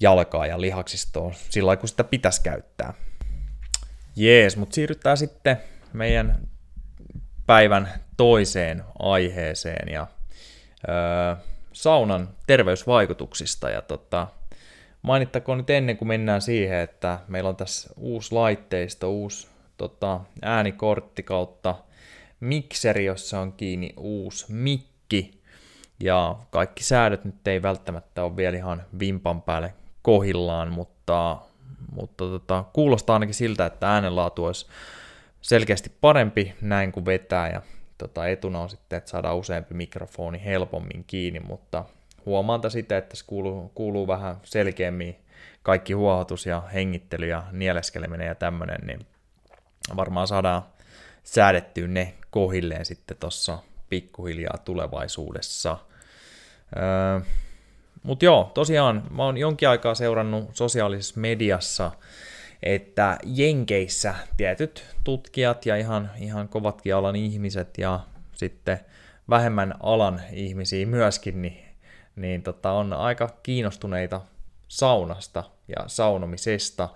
jalkaa 0.00 0.46
ja 0.46 0.60
lihaksistoa 0.60 1.32
sillä 1.50 1.76
kun 1.76 1.88
sitä 1.88 2.04
pitäisi 2.04 2.42
käyttää. 2.42 2.94
Jees, 4.16 4.56
mutta 4.56 4.74
siirrytään 4.74 5.16
sitten 5.16 5.56
meidän 5.92 6.48
päivän 7.46 7.88
toiseen 8.16 8.84
aiheeseen 8.98 9.92
ja 9.92 10.06
öö, 10.88 11.36
saunan 11.76 12.28
terveysvaikutuksista. 12.46 13.70
Ja 13.70 13.82
tota, 13.82 14.26
mainittakoon 15.02 15.58
nyt 15.58 15.70
ennen 15.70 15.96
kuin 15.96 16.08
mennään 16.08 16.42
siihen, 16.42 16.78
että 16.78 17.18
meillä 17.28 17.48
on 17.48 17.56
tässä 17.56 17.90
uusi 17.96 18.34
laitteisto, 18.34 19.10
uusi 19.10 19.48
tota, 19.76 20.20
äänikortti 20.42 21.22
kautta 21.22 21.74
mikseri, 22.40 23.04
jossa 23.04 23.40
on 23.40 23.52
kiinni 23.52 23.92
uusi 23.96 24.46
mikki. 24.48 25.40
Ja 26.00 26.36
kaikki 26.50 26.84
säädöt 26.84 27.24
nyt 27.24 27.48
ei 27.48 27.62
välttämättä 27.62 28.24
ole 28.24 28.36
vielä 28.36 28.56
ihan 28.56 28.82
vimpan 28.98 29.42
päälle 29.42 29.74
kohillaan, 30.02 30.72
mutta, 30.72 31.38
mutta 31.92 32.24
tota, 32.24 32.64
kuulostaa 32.72 33.14
ainakin 33.14 33.34
siltä, 33.34 33.66
että 33.66 33.90
äänenlaatu 33.90 34.44
olisi 34.44 34.66
selkeästi 35.40 35.92
parempi 36.00 36.54
näin 36.60 36.92
kuin 36.92 37.06
vetää 37.06 37.48
ja 37.48 37.62
tota, 37.98 38.28
etuna 38.28 38.60
on 38.60 38.68
sitten, 38.70 38.96
että 38.96 39.10
saadaan 39.10 39.36
useampi 39.36 39.74
mikrofoni 39.74 40.44
helpommin 40.44 41.04
kiinni, 41.06 41.40
mutta 41.40 41.84
huomaanta 42.26 42.70
sitä, 42.70 42.96
että 42.96 43.16
se 43.16 43.24
kuuluu, 43.26 43.72
kuuluu 43.74 44.06
vähän 44.06 44.36
selkeämmin 44.42 45.16
kaikki 45.62 45.92
huohotus 45.92 46.46
ja 46.46 46.60
hengittely 46.60 47.26
ja 47.26 47.44
nieleskeleminen 47.52 48.26
ja 48.26 48.34
tämmöinen, 48.34 48.86
niin 48.86 49.06
varmaan 49.96 50.28
saadaan 50.28 50.62
säädettyä 51.24 51.88
ne 51.88 52.14
kohilleen 52.30 52.84
sitten 52.84 53.16
tuossa 53.16 53.58
pikkuhiljaa 53.88 54.58
tulevaisuudessa. 54.64 55.78
Öö, 56.76 57.20
Mutta 58.02 58.24
joo, 58.24 58.50
tosiaan 58.54 59.02
mä 59.10 59.24
oon 59.24 59.38
jonkin 59.38 59.68
aikaa 59.68 59.94
seurannut 59.94 60.56
sosiaalisessa 60.56 61.20
mediassa, 61.20 61.90
että 62.62 63.18
Jenkeissä 63.24 64.14
tietyt 64.36 64.84
tutkijat 65.04 65.66
ja 65.66 65.76
ihan, 65.76 66.10
ihan 66.18 66.48
kovatkin 66.48 66.94
alan 66.94 67.16
ihmiset 67.16 67.78
ja 67.78 68.00
sitten 68.32 68.80
vähemmän 69.30 69.74
alan 69.80 70.20
ihmisiä 70.32 70.86
myöskin, 70.86 71.42
niin, 71.42 71.64
niin 72.16 72.42
tota, 72.42 72.72
on 72.72 72.92
aika 72.92 73.28
kiinnostuneita 73.42 74.20
saunasta 74.68 75.44
ja 75.68 75.84
saunomisesta 75.86 76.88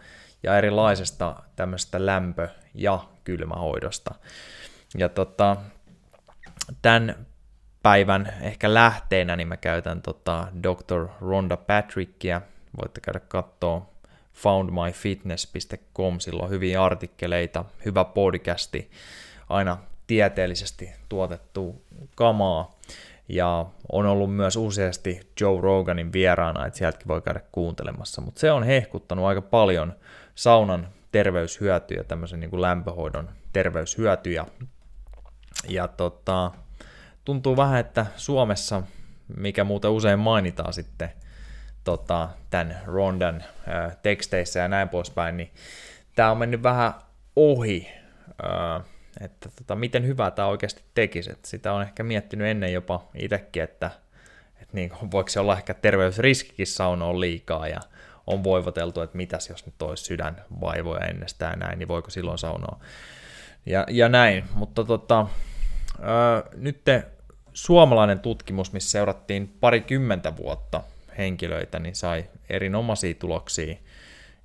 ja 0.42 0.58
erilaisesta 0.58 1.42
tämmöistä 1.56 2.06
lämpö- 2.06 2.48
ja 2.74 3.04
kylmähoidosta. 3.24 4.14
Ja 4.98 5.08
tota, 5.08 5.56
tämän 6.82 7.26
päivän 7.82 8.32
ehkä 8.40 8.74
lähteenä 8.74 9.36
niin 9.36 9.48
mä 9.48 9.56
käytän 9.56 10.02
tota 10.02 10.46
Dr. 10.62 11.08
Ronda 11.20 11.56
Patrickia. 11.56 12.42
Voitte 12.82 13.00
käydä 13.00 13.20
katsoa 13.20 13.89
foundmyfitness.com, 14.42 16.20
sillä 16.20 16.42
on 16.42 16.50
hyviä 16.50 16.84
artikkeleita, 16.84 17.64
hyvä 17.84 18.04
podcasti, 18.04 18.90
aina 19.48 19.78
tieteellisesti 20.06 20.90
tuotettu 21.08 21.84
kamaa. 22.14 22.78
Ja 23.28 23.66
on 23.92 24.06
ollut 24.06 24.34
myös 24.34 24.56
useasti 24.56 25.20
Joe 25.40 25.60
Roganin 25.60 26.12
vieraana, 26.12 26.66
että 26.66 26.78
sieltäkin 26.78 27.08
voi 27.08 27.22
käydä 27.22 27.40
kuuntelemassa. 27.52 28.20
Mutta 28.20 28.40
se 28.40 28.52
on 28.52 28.62
hehkuttanut 28.62 29.24
aika 29.24 29.42
paljon 29.42 29.92
saunan 30.34 30.88
terveyshyötyjä, 31.12 32.04
tämmöisen 32.04 32.40
niin 32.40 32.50
kuin 32.50 32.62
lämpöhoidon 32.62 33.28
terveyshyötyjä. 33.52 34.46
Ja 35.68 35.88
tota, 35.88 36.50
tuntuu 37.24 37.56
vähän, 37.56 37.80
että 37.80 38.06
Suomessa, 38.16 38.82
mikä 39.36 39.64
muuten 39.64 39.90
usein 39.90 40.18
mainitaan 40.18 40.72
sitten 40.72 41.10
tota, 41.84 42.28
tämän 42.50 42.80
Rondan 42.86 43.44
ää, 43.66 43.96
teksteissä 44.02 44.60
ja 44.60 44.68
näin 44.68 44.88
poispäin, 44.88 45.36
niin 45.36 45.50
tämä 46.14 46.30
on 46.30 46.38
mennyt 46.38 46.62
vähän 46.62 46.92
ohi, 47.36 47.88
ää, 48.42 48.80
että 49.20 49.48
tota, 49.56 49.74
miten 49.74 50.06
hyvää 50.06 50.30
tämä 50.30 50.48
oikeasti 50.48 50.82
tekisi. 50.94 51.32
Et 51.32 51.44
sitä 51.44 51.72
on 51.72 51.82
ehkä 51.82 52.02
miettinyt 52.02 52.46
ennen 52.46 52.72
jopa 52.72 53.08
itsekin, 53.14 53.62
että, 53.62 53.90
että 54.62 54.76
niin, 54.76 54.92
voiko 55.10 55.28
se 55.28 55.40
olla 55.40 55.56
ehkä 55.56 55.74
terveysriskikin 55.74 56.66
saunoon 56.66 57.20
liikaa 57.20 57.68
ja 57.68 57.80
on 58.26 58.44
voivoteltu, 58.44 59.00
että 59.00 59.16
mitäs 59.16 59.48
jos 59.48 59.66
nyt 59.66 59.82
olisi 59.82 60.04
sydänvaivoja 60.04 61.06
ennestään 61.06 61.58
näin, 61.58 61.78
niin 61.78 61.88
voiko 61.88 62.10
silloin 62.10 62.38
saunoa. 62.38 62.80
Ja, 63.66 63.86
ja 63.88 64.08
näin, 64.08 64.44
mutta 64.54 64.84
tota, 64.84 65.26
ää, 66.00 66.42
nyt 66.56 66.84
te, 66.84 67.06
suomalainen 67.52 68.20
tutkimus, 68.20 68.72
missä 68.72 68.90
seurattiin 68.90 69.56
parikymmentä 69.60 70.36
vuotta 70.36 70.82
henkilöitä, 71.20 71.78
niin 71.78 71.94
sai 71.94 72.24
erinomaisia 72.50 73.14
tuloksia 73.14 73.76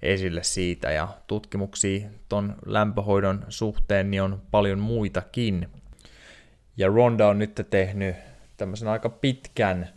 esille 0.02 0.44
siitä, 0.44 0.92
ja 0.92 1.08
tutkimuksia 1.28 2.08
ton 2.30 2.56
lämpöhoidon 2.66 3.46
suhteen 3.50 4.12
niin 4.12 4.22
on 4.22 4.42
paljon 4.52 4.80
muitakin. 4.80 5.70
Ja 6.78 6.88
Ronda 6.88 7.28
on 7.28 7.40
nyt 7.40 7.68
tehnyt 7.70 8.16
tämmöisen 8.58 8.88
aika 8.88 9.10
pitkän 9.10 9.90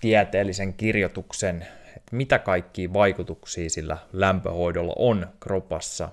tieteellisen 0.00 0.74
kirjoituksen, 0.74 1.66
että 1.96 2.16
mitä 2.16 2.38
kaikkia 2.38 2.92
vaikutuksia 2.92 3.70
sillä 3.70 3.96
lämpöhoidolla 4.12 4.92
on 4.96 5.26
kropassa. 5.40 6.08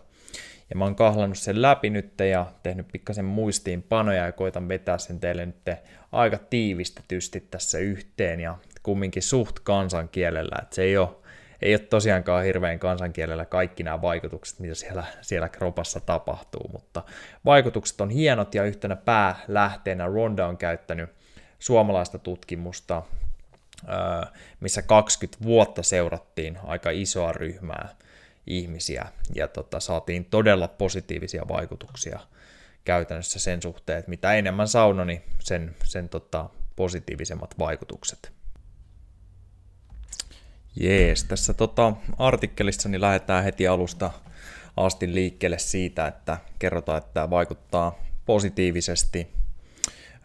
Ja 0.70 0.76
mä 0.76 0.84
oon 0.84 0.96
kahlannut 0.96 1.38
sen 1.38 1.62
läpi 1.62 1.90
nyt 1.90 2.20
ja 2.20 2.46
tehnyt 2.64 2.88
pikkasen 2.92 3.26
muistiinpanoja 3.26 4.26
ja 4.26 4.32
koitan 4.32 4.68
vetää 4.68 4.98
sen 4.98 5.20
teille 5.20 5.46
nyt 5.46 5.56
aika 6.12 6.38
tiivistetysti 6.38 7.48
tässä 7.52 7.78
yhteen 7.78 8.40
ja 8.40 8.58
kumminkin 8.86 9.24
suht 9.24 9.60
kansankielellä, 9.60 10.56
että 10.62 10.76
se 10.76 10.82
ei 10.82 10.98
ole, 10.98 11.10
ei 11.62 11.74
ole 11.74 11.80
tosiaankaan 11.80 12.44
hirveän 12.44 12.80
kansankielellä 12.80 13.46
kaikki 13.46 13.84
nämä 13.84 14.02
vaikutukset, 14.02 14.60
mitä 14.60 14.76
siellä, 14.76 15.04
siellä 15.22 15.50
kropassa 15.50 16.00
tapahtuu, 16.00 16.70
mutta 16.74 17.04
vaikutukset 17.46 18.02
on 18.02 18.10
hienot 18.10 18.56
ja 18.56 18.64
yhtenä 18.64 18.96
päälähteenä 18.96 20.06
Ronda 20.06 20.48
on 20.48 20.58
käyttänyt 20.58 21.10
suomalaista 21.60 22.20
tutkimusta, 22.20 23.02
missä 24.60 24.82
20 24.82 25.44
vuotta 25.44 25.84
seurattiin 25.84 26.58
aika 26.64 26.90
isoa 26.90 27.32
ryhmää 27.32 27.90
ihmisiä 28.48 29.06
ja 29.36 29.48
tota, 29.48 29.80
saatiin 29.80 30.26
todella 30.26 30.68
positiivisia 30.68 31.48
vaikutuksia 31.48 32.20
käytännössä 32.86 33.40
sen 33.40 33.62
suhteen, 33.62 34.00
että 34.00 34.10
mitä 34.10 34.34
enemmän 34.34 34.68
sauna, 34.68 35.06
niin 35.06 35.22
sen, 35.40 35.76
sen 35.84 36.10
tota, 36.10 36.50
positiivisemmat 36.76 37.60
vaikutukset. 37.60 38.35
Jees, 40.76 41.24
tässä 41.24 41.54
tota, 41.54 41.94
artikkelissa 42.18 42.90
niin 42.90 43.02
lähdetään 43.02 43.44
heti 43.44 43.68
alusta 43.68 44.12
asti 44.78 45.14
liikkeelle 45.14 45.60
siitä, 45.60 46.08
että 46.08 46.38
kerrotaan, 46.60 46.98
että 46.98 47.14
tämä 47.14 47.30
vaikuttaa 47.30 48.00
positiivisesti 48.26 49.28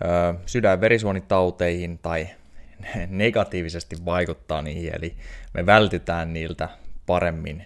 ö, 0.05 0.35
sydän- 0.47 0.81
verisuonitauteihin 0.81 1.99
tai 1.99 2.29
negatiivisesti 3.09 4.05
vaikuttaa 4.05 4.63
niihin, 4.63 4.97
eli 4.97 5.17
me 5.55 5.67
vältytään 5.67 6.33
niiltä 6.33 6.69
paremmin, 7.07 7.65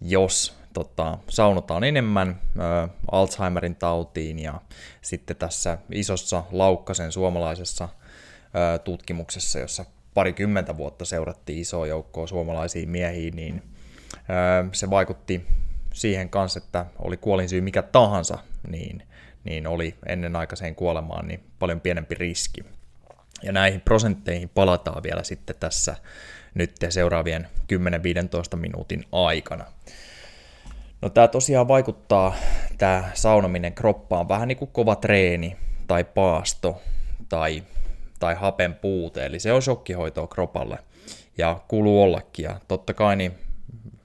jos 0.00 0.56
tota, 0.72 1.18
saunotaan 1.28 1.84
enemmän 1.84 2.40
ö, 2.56 2.88
Alzheimerin 3.12 3.76
tautiin 3.76 4.38
ja 4.38 4.60
sitten 5.02 5.36
tässä 5.36 5.78
isossa 5.92 6.44
Laukkasen 6.52 7.12
suomalaisessa 7.12 7.88
tutkimuksessa, 8.84 9.58
jossa 9.58 9.84
parikymmentä 10.14 10.76
vuotta 10.76 11.04
seurattiin 11.04 11.58
isoa 11.58 11.86
joukkoa 11.86 12.26
suomalaisia 12.26 12.86
miehiä, 12.86 13.30
niin 13.34 13.62
se 14.72 14.90
vaikutti 14.90 15.46
siihen 15.92 16.28
kanssa, 16.28 16.58
että 16.58 16.86
oli 16.98 17.16
kuolinsyy 17.16 17.60
mikä 17.60 17.82
tahansa, 17.82 18.38
niin, 18.68 19.02
niin 19.44 19.66
oli 19.66 19.94
ennenaikaiseen 20.06 20.74
kuolemaan 20.74 21.28
niin 21.28 21.40
paljon 21.58 21.80
pienempi 21.80 22.14
riski. 22.14 22.60
Ja 23.42 23.52
näihin 23.52 23.80
prosentteihin 23.80 24.48
palataan 24.48 25.02
vielä 25.02 25.22
sitten 25.22 25.56
tässä 25.60 25.96
nyt 26.54 26.76
seuraavien 26.88 27.48
10-15 28.54 28.56
minuutin 28.56 29.04
aikana. 29.12 29.64
No 31.02 31.08
tämä 31.08 31.28
tosiaan 31.28 31.68
vaikuttaa, 31.68 32.34
tämä 32.78 33.10
saunominen 33.14 33.72
kroppaan 33.72 34.28
vähän 34.28 34.48
niin 34.48 34.58
kuin 34.58 34.70
kova 34.72 34.96
treeni 34.96 35.56
tai 35.86 36.04
paasto 36.04 36.82
tai, 37.28 37.62
tai 38.20 38.34
hapen 38.34 38.74
puute, 38.74 39.26
eli 39.26 39.38
se 39.38 39.52
on 39.52 39.62
shokkihoitoa 39.62 40.26
kropalle 40.26 40.78
ja 41.38 41.60
kuuluu 41.68 42.02
ollakin. 42.02 42.42
Ja 42.42 42.60
totta 42.68 42.94
kai 42.94 43.16
niin 43.16 43.32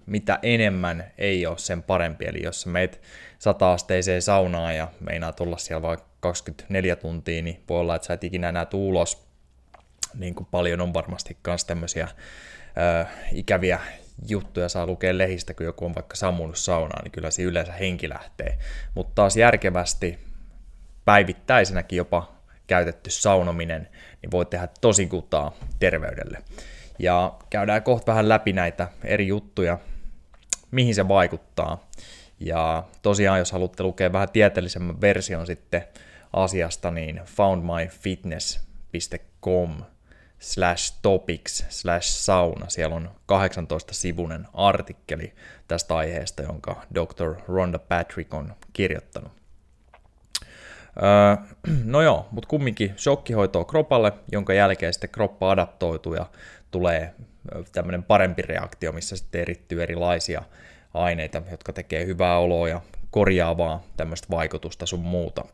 mitä 0.05 0.39
enemmän 0.43 1.11
ei 1.17 1.45
ole 1.45 1.57
sen 1.57 1.83
parempi, 1.83 2.25
eli 2.25 2.43
jos 2.43 2.65
meet 2.65 3.01
sata-asteiseen 3.39 4.21
saunaan 4.21 4.75
ja 4.75 4.87
meinaat 4.99 5.39
olla 5.39 5.57
siellä 5.57 5.81
vaikka 5.81 6.05
24 6.19 6.95
tuntia, 6.95 7.41
niin 7.41 7.63
voi 7.69 7.79
olla, 7.79 7.95
että 7.95 8.05
sä 8.05 8.13
et 8.13 8.23
ikinä 8.23 8.49
enää 8.49 8.65
tuu 8.65 8.89
ulos. 8.89 9.27
Niin 10.13 10.35
kuin 10.35 10.47
paljon 10.51 10.81
on 10.81 10.93
varmasti 10.93 11.37
myös 11.47 11.65
tämmöisiä 11.65 12.07
ö, 12.07 13.05
ikäviä 13.31 13.79
juttuja 14.27 14.69
saa 14.69 14.85
lukea 14.85 15.17
lehistä, 15.17 15.53
kun 15.53 15.65
joku 15.65 15.85
on 15.85 15.95
vaikka 15.95 16.15
sammunut 16.15 16.57
saunaan, 16.57 17.03
niin 17.03 17.11
kyllä 17.11 17.31
se 17.31 17.41
yleensä 17.43 17.71
henki 17.71 18.09
lähtee. 18.09 18.57
Mutta 18.93 19.11
taas 19.15 19.37
järkevästi 19.37 20.19
päivittäisenäkin 21.05 21.97
jopa 21.97 22.35
käytetty 22.67 23.09
saunominen, 23.09 23.89
niin 24.25 24.31
voi 24.31 24.45
tehdä 24.45 24.67
tosi 24.81 25.07
kutaa 25.07 25.51
terveydelle. 25.79 26.37
Ja 26.99 27.37
käydään 27.49 27.83
kohta 27.83 28.11
vähän 28.11 28.29
läpi 28.29 28.53
näitä 28.53 28.87
eri 29.03 29.27
juttuja, 29.27 29.77
mihin 30.71 30.95
se 30.95 31.07
vaikuttaa. 31.07 31.89
Ja 32.39 32.83
tosiaan, 33.01 33.39
jos 33.39 33.51
haluatte 33.51 33.83
lukea 33.83 34.13
vähän 34.13 34.29
tieteellisemmän 34.29 35.01
version 35.01 35.47
sitten 35.47 35.83
asiasta, 36.33 36.91
niin 36.91 37.21
foundmyfitness.com 37.25 39.71
slash 40.39 40.99
topics 41.01 41.65
slash 41.69 42.07
sauna. 42.07 42.69
Siellä 42.69 42.95
on 42.95 43.11
18-sivunen 43.31 44.47
artikkeli 44.53 45.33
tästä 45.67 45.95
aiheesta, 45.95 46.41
jonka 46.41 46.81
Dr. 46.95 47.35
Rhonda 47.47 47.79
Patrick 47.79 48.33
on 48.33 48.55
kirjoittanut. 48.73 49.31
Öö, 51.03 51.45
no 51.83 52.01
joo, 52.01 52.27
mutta 52.31 52.47
kumminkin 52.47 52.93
shokkihoitoa 52.97 53.65
kropalle, 53.65 54.13
jonka 54.31 54.53
jälkeen 54.53 54.93
sitten 54.93 55.09
kroppa 55.09 55.51
adaptoituu 55.51 56.13
ja 56.13 56.25
tulee 56.71 57.13
tämmöinen 57.71 58.03
parempi 58.03 58.41
reaktio, 58.41 58.91
missä 58.91 59.15
sitten 59.15 59.41
erittyy 59.41 59.83
erilaisia 59.83 60.43
aineita, 60.93 61.41
jotka 61.51 61.73
tekee 61.73 62.05
hyvää 62.05 62.37
oloa 62.37 62.69
ja 62.69 62.81
korjaavaa 63.11 63.83
tämmöistä 63.97 64.27
vaikutusta 64.31 64.85
sun 64.85 64.99
muuta. 64.99 65.45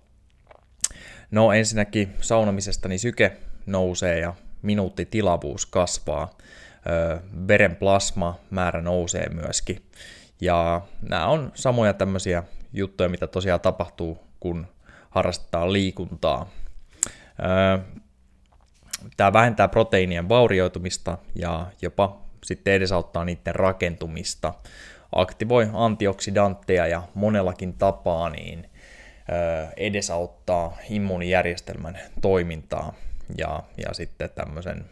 No 1.32 1.54
ensinnäkin 1.54 2.14
saunomisesta 2.22 2.88
niin 2.88 3.00
syke 3.00 3.38
nousee 3.66 4.20
ja 4.20 4.34
minuuttitilavuus 4.62 5.66
kasvaa. 5.66 6.38
veren 7.48 7.76
plasma 7.76 8.40
määrä 8.50 8.82
nousee 8.82 9.30
myöskin. 9.30 9.82
Ja 10.42 10.82
nämä 11.10 11.28
on 11.28 11.52
samoja 11.54 11.94
tämmöisiä 11.94 12.44
juttuja, 12.74 13.10
mitä 13.10 13.28
tosiaan 13.28 13.60
tapahtuu, 13.60 14.18
kun 14.40 14.68
harrastetaan 15.12 15.74
liikuntaa. 15.74 16.50
Tämä 19.18 19.34
vähentää 19.34 19.68
proteiinien 19.68 20.30
vaurioitumista 20.30 21.18
ja 21.36 21.68
jopa 21.82 22.22
sitten 22.44 22.74
edesauttaa 22.74 23.26
niiden 23.26 23.56
rakentumista. 23.56 24.54
Aktivoi 25.16 25.70
antioksidantteja 25.74 26.88
ja 26.88 27.04
monellakin 27.14 27.74
tapaa 27.74 28.30
niin 28.30 28.70
edesauttaa 29.78 30.78
immuunijärjestelmän 30.90 32.00
toimintaa 32.22 32.94
ja, 33.38 33.64
ja 33.86 33.94
sitten 33.94 34.30
tämmöisen 34.36 34.86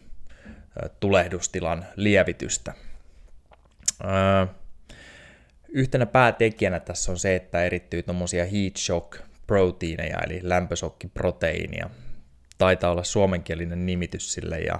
tulehdustilan 0.99 1.85
lievitystä. 1.95 2.73
Yhtenä 5.69 6.05
päätekijänä 6.05 6.79
tässä 6.79 7.11
on 7.11 7.19
se, 7.19 7.35
että 7.35 7.63
erittyy 7.63 8.03
tuommoisia 8.03 8.45
heat 8.45 8.77
shock 8.77 9.28
proteiineja, 9.49 10.19
eli 10.19 10.39
lämpösokkiproteiinia. 10.43 11.89
Taitaa 12.57 12.91
olla 12.91 13.03
suomenkielinen 13.03 13.85
nimitys 13.85 14.33
sille, 14.33 14.59
ja 14.59 14.79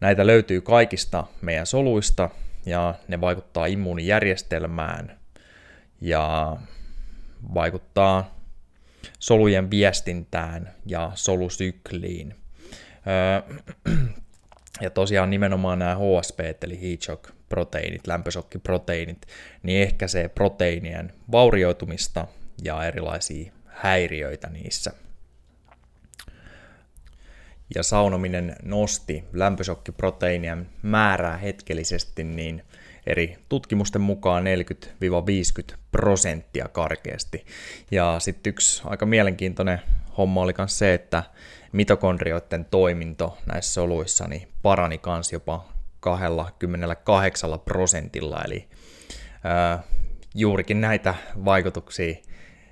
näitä 0.00 0.26
löytyy 0.26 0.60
kaikista 0.60 1.24
meidän 1.40 1.66
soluista, 1.66 2.30
ja 2.66 2.94
ne 3.08 3.20
vaikuttaa 3.20 3.66
immuunijärjestelmään, 3.66 5.18
ja 6.00 6.56
vaikuttaa 7.54 8.40
solujen 9.18 9.70
viestintään 9.70 10.74
ja 10.86 11.12
solusykliin. 11.14 12.34
Ja 14.80 14.90
tosiaan 14.90 15.30
nimenomaan 15.30 15.78
nämä 15.78 15.96
HSP, 15.96 16.40
eli 16.64 16.82
heat 16.82 17.02
shock 17.02 17.30
proteiinit, 17.48 18.06
lämpösokkiproteiinit, 18.06 19.26
niin 19.62 19.82
ehkäisee 19.82 20.28
proteiinien 20.28 21.12
vaurioitumista 21.32 22.26
ja 22.64 22.84
erilaisia 22.84 23.55
häiriöitä 23.76 24.48
niissä. 24.48 24.92
Ja 27.74 27.82
saunominen 27.82 28.56
nosti 28.62 29.24
lämpösokkiproteiinien 29.32 30.68
määrää 30.82 31.36
hetkellisesti 31.36 32.24
niin 32.24 32.62
eri 33.06 33.36
tutkimusten 33.48 34.02
mukaan 34.02 34.44
40-50 35.72 35.76
prosenttia 35.90 36.68
karkeasti. 36.68 37.46
Ja 37.90 38.16
sitten 38.18 38.50
yksi 38.50 38.82
aika 38.84 39.06
mielenkiintoinen 39.06 39.80
homma 40.18 40.40
oli 40.40 40.54
myös 40.58 40.78
se, 40.78 40.94
että 40.94 41.22
mitokondrioiden 41.72 42.64
toiminto 42.64 43.38
näissä 43.46 43.72
soluissa 43.72 44.28
niin 44.28 44.48
parani 44.62 44.98
kans 44.98 45.32
jopa 45.32 45.68
28 46.00 47.60
prosentilla, 47.64 48.42
eli 48.44 48.68
ää, 49.44 49.82
juurikin 50.34 50.80
näitä 50.80 51.14
vaikutuksia, 51.44 52.14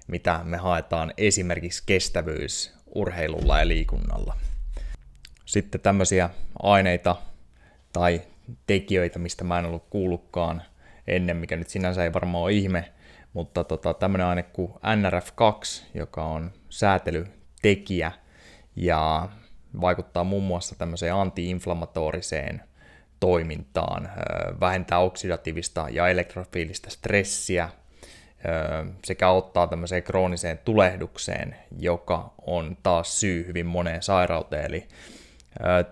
mitä 0.07 0.41
me 0.45 0.57
haetaan 0.57 1.15
esimerkiksi 1.17 1.83
kestävyysurheilulla 1.87 3.59
ja 3.59 3.69
liikunnalla. 3.69 4.37
Sitten 5.45 5.81
tämmöisiä 5.81 6.31
aineita 6.63 7.17
tai 7.93 8.23
tekijöitä, 8.67 9.19
mistä 9.19 9.45
mä 9.45 9.59
en 9.59 9.67
ollut 9.67 9.87
kuullutkaan 9.91 10.63
ennen, 11.07 11.37
mikä 11.37 11.57
nyt 11.57 11.69
sinänsä 11.69 12.05
ei 12.05 12.13
varmaan 12.13 12.45
ole 12.45 12.53
ihme, 12.53 12.93
mutta 13.33 13.65
tota, 13.65 13.95
tämmöinen 13.95 14.27
aine 14.27 14.43
kuin 14.43 14.73
NRF2, 14.73 15.85
joka 15.95 16.25
on 16.25 16.53
säätelytekijä 16.69 18.13
ja 18.77 19.29
vaikuttaa 19.81 20.25
muun 20.25 20.45
muassa 20.45 20.75
tämmöiseen 20.75 21.15
antiinflammatoriseen 21.15 22.63
toimintaan, 23.21 24.11
vähentää 24.61 24.99
oksidatiivista 24.99 25.87
ja 25.91 26.09
elektrofiilistä 26.09 26.91
stressiä 26.91 27.69
sekä 29.05 29.31
ottaa 29.31 29.67
tämmöiseen 29.67 30.03
krooniseen 30.03 30.59
tulehdukseen, 30.59 31.57
joka 31.79 32.35
on 32.47 32.77
taas 32.83 33.21
syy 33.21 33.47
hyvin 33.47 33.67
moneen 33.67 34.03
sairauteen, 34.03 34.65
eli 34.65 34.89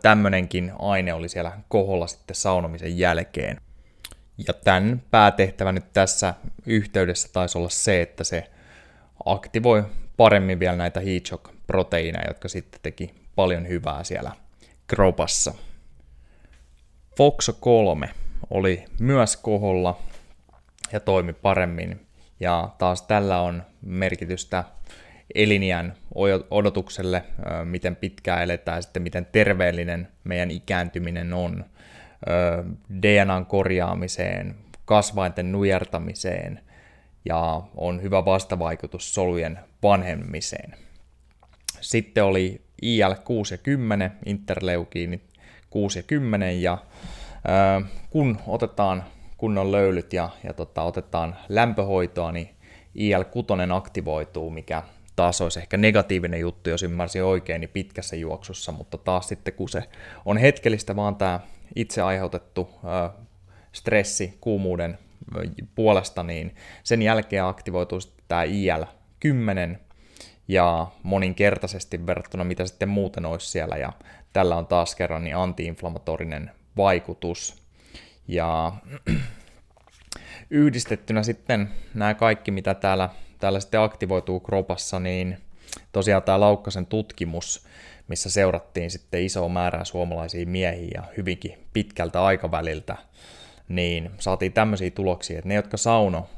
tämmöinenkin 0.02 0.72
aine 0.78 1.14
oli 1.14 1.28
siellä 1.28 1.52
koholla 1.68 2.06
sitten 2.06 2.36
saunomisen 2.36 2.98
jälkeen. 2.98 3.60
Ja 4.46 4.54
tämän 4.54 5.02
päätehtävä 5.10 5.72
nyt 5.72 5.92
tässä 5.92 6.34
yhteydessä 6.66 7.28
taisi 7.32 7.58
olla 7.58 7.68
se, 7.68 8.02
että 8.02 8.24
se 8.24 8.50
aktivoi 9.24 9.84
paremmin 10.16 10.60
vielä 10.60 10.76
näitä 10.76 11.00
heat 11.00 11.26
shock 11.26 11.44
proteiineja, 11.66 12.28
jotka 12.28 12.48
sitten 12.48 12.80
teki 12.82 13.14
paljon 13.36 13.68
hyvää 13.68 14.04
siellä 14.04 14.32
kropassa. 14.86 15.54
FOXO 17.16 17.52
3 17.52 18.10
oli 18.50 18.84
myös 19.00 19.36
koholla 19.36 19.98
ja 20.92 21.00
toimi 21.00 21.32
paremmin. 21.32 22.06
Ja 22.42 22.68
taas 22.78 23.02
tällä 23.02 23.40
on 23.40 23.62
merkitystä 23.82 24.64
elinjään 25.34 25.94
odotukselle, 26.50 27.24
miten 27.64 27.96
pitkään 27.96 28.42
eletään 28.42 28.82
sitten 28.82 29.02
miten 29.02 29.26
terveellinen 29.32 30.08
meidän 30.24 30.50
ikääntyminen 30.50 31.32
on, 31.32 31.64
DNAn 33.02 33.46
korjaamiseen, 33.46 34.54
kasvainten 34.84 35.52
nujertamiseen 35.52 36.60
ja 37.24 37.62
on 37.76 38.02
hyvä 38.02 38.24
vastavaikutus 38.24 39.14
solujen 39.14 39.58
vanhemmiseen. 39.82 40.74
Sitten 41.80 42.24
oli 42.24 42.60
IL-6 42.82 43.50
ja 43.50 43.58
10, 43.58 44.12
interleukiinit 44.26 45.22
6 45.70 45.98
ja 45.98 46.02
10 46.02 46.62
ja 46.62 46.78
kun 48.10 48.38
otetaan 48.46 49.04
kunnon 49.42 49.72
löylyt 49.72 50.12
ja, 50.12 50.28
ja 50.44 50.52
tota, 50.52 50.82
otetaan 50.82 51.36
lämpöhoitoa, 51.48 52.32
niin 52.32 52.48
IL-6 52.94 53.72
aktivoituu, 53.72 54.50
mikä 54.50 54.82
taas 55.16 55.40
olisi 55.40 55.58
ehkä 55.58 55.76
negatiivinen 55.76 56.40
juttu, 56.40 56.70
jos 56.70 56.82
ymmärsin 56.82 57.24
oikein, 57.24 57.60
niin 57.60 57.70
pitkässä 57.70 58.16
juoksussa, 58.16 58.72
mutta 58.72 58.98
taas 58.98 59.28
sitten 59.28 59.54
kun 59.54 59.68
se 59.68 59.82
on 60.24 60.36
hetkellistä 60.36 60.96
vaan 60.96 61.16
tämä 61.16 61.40
itse 61.76 62.02
aiheutettu 62.02 62.70
stressi 63.72 64.38
kuumuuden 64.40 64.98
puolesta, 65.74 66.22
niin 66.22 66.54
sen 66.82 67.02
jälkeen 67.02 67.44
aktivoituu 67.44 68.00
sitten 68.00 68.24
tämä 68.28 68.44
IL-10 68.44 69.78
ja 70.48 70.86
moninkertaisesti 71.02 72.06
verrattuna 72.06 72.44
mitä 72.44 72.66
sitten 72.66 72.88
muuten 72.88 73.26
olisi 73.26 73.50
siellä 73.50 73.76
ja 73.76 73.92
tällä 74.32 74.56
on 74.56 74.66
taas 74.66 74.94
kerran 74.94 75.24
niin 75.24 75.36
antiinflammatorinen 75.36 76.50
vaikutus. 76.76 77.61
Ja 78.28 78.72
yhdistettynä 80.50 81.22
sitten 81.22 81.70
nämä 81.94 82.14
kaikki, 82.14 82.50
mitä 82.50 82.74
täällä 82.74 83.08
täällä 83.42 83.60
sitten 83.60 83.80
aktivoituu 83.80 84.40
kropassa, 84.40 85.00
niin 85.00 85.38
tosiaan 85.92 86.22
tämä 86.22 86.40
Laukkasen 86.40 86.86
tutkimus, 86.86 87.66
missä 88.08 88.30
seurattiin 88.30 88.90
sitten 88.90 89.22
isoa 89.24 89.48
määrää 89.48 89.84
suomalaisia 89.84 90.46
miehiä 90.46 91.02
hyvinkin 91.16 91.58
pitkältä 91.72 92.24
aikaväliltä, 92.24 92.96
niin 93.68 94.10
saatiin 94.18 94.52
tämmöisiä 94.52 94.90
tuloksia, 94.90 95.38
että 95.38 95.48
ne, 95.48 95.54
jotka 95.54 95.76
sauno 95.76 96.28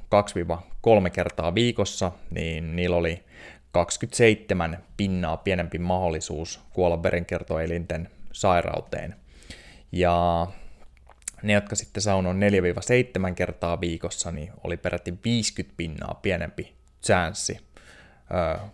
2-3 1.07 1.11
kertaa 1.13 1.55
viikossa, 1.55 2.13
niin 2.31 2.77
niillä 2.77 2.97
oli 2.97 3.25
27 3.73 4.79
pinnaa 4.97 5.37
pienempi 5.37 5.79
mahdollisuus 5.79 6.61
kuolla 6.73 7.03
verenkiertoelinten 7.03 8.11
sairauteen. 8.33 9.15
Ja 9.93 10.47
ne, 11.45 11.53
jotka 11.53 11.77
sitten 11.77 12.03
saunon 12.03 12.41
4-7 13.31 13.35
kertaa 13.35 13.81
viikossa, 13.81 14.31
niin 14.31 14.53
oli 14.65 14.77
peräti 14.77 15.15
50 15.25 15.75
pinnaa 15.77 16.19
pienempi 16.23 16.75
chanssi 17.07 17.61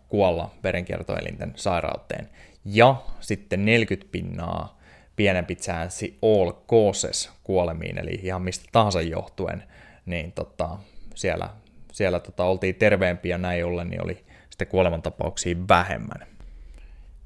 kuolla 0.08 0.50
verenkiertoelinten 0.62 1.52
sairauteen. 1.56 2.28
Ja 2.64 3.02
sitten 3.20 3.64
40 3.64 4.12
pinnaa 4.12 4.80
pienempi 5.16 5.56
chanssi 5.56 6.18
all 6.22 6.52
causes 6.68 7.30
kuolemiin, 7.44 7.98
eli 7.98 8.20
ihan 8.22 8.42
mistä 8.42 8.64
tahansa 8.72 9.02
johtuen, 9.02 9.62
niin 10.06 10.32
tota, 10.32 10.78
siellä, 11.14 11.48
siellä 11.92 12.20
tota, 12.20 12.44
oltiin 12.44 12.74
terveempiä 12.74 13.38
näin 13.38 13.64
ollen, 13.64 13.90
niin 13.90 14.04
oli 14.04 14.24
sitten 14.50 14.68
kuolemantapauksia 14.68 15.56
vähemmän. 15.68 16.29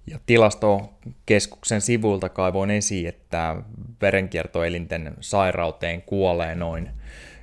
Ja 0.06 0.18
tilastokeskuksen 0.26 1.80
sivuilta 1.80 2.28
kaivoin 2.28 2.70
esiin, 2.70 3.08
että 3.08 3.56
verenkiertoelinten 4.02 5.14
sairauteen 5.20 6.02
kuolee 6.02 6.54
noin 6.54 6.90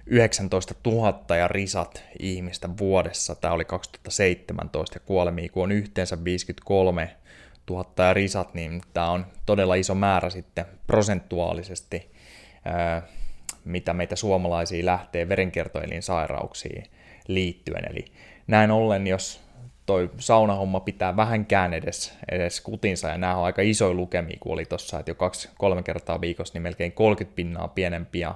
19 0.05 0.75
000 0.85 1.35
ja 1.35 1.47
risat 1.47 2.03
ihmistä 2.19 2.69
vuodessa. 2.79 3.35
Tämä 3.35 3.53
oli 3.53 3.65
2017 3.65 4.95
ja 4.95 4.99
kuolemia, 5.05 5.49
kun 5.49 5.63
on 5.63 5.71
yhteensä 5.71 6.23
53 6.23 7.15
000 7.69 8.05
ja 8.05 8.13
risat, 8.13 8.53
niin 8.53 8.81
tämä 8.93 9.09
on 9.09 9.25
todella 9.45 9.75
iso 9.75 9.95
määrä 9.95 10.29
sitten 10.29 10.65
prosentuaalisesti, 10.87 12.11
mitä 13.65 13.93
meitä 13.93 14.15
suomalaisia 14.15 14.85
lähtee 14.85 15.29
verenkiertoelinsairauksiin 15.29 16.83
liittyen. 17.27 17.91
Eli 17.91 18.05
näin 18.47 18.71
ollen, 18.71 19.07
jos 19.07 19.41
toi 19.85 20.09
saunahomma 20.17 20.79
pitää 20.79 21.15
vähänkään 21.15 21.73
edes, 21.73 22.17
edes 22.31 22.61
kutinsa, 22.61 23.09
ja 23.09 23.17
nämä 23.17 23.35
on 23.35 23.45
aika 23.45 23.61
isoja 23.61 23.93
lukemia, 23.93 24.37
kun 24.39 24.53
oli 24.53 24.65
tuossa, 24.65 24.99
että 24.99 25.11
jo 25.11 25.15
kaksi, 25.15 25.49
kolme 25.57 25.83
kertaa 25.83 26.21
viikossa, 26.21 26.53
niin 26.53 26.61
melkein 26.61 26.91
30 26.91 27.35
pinnaa 27.35 27.67
pienempi, 27.67 28.19
ja 28.19 28.35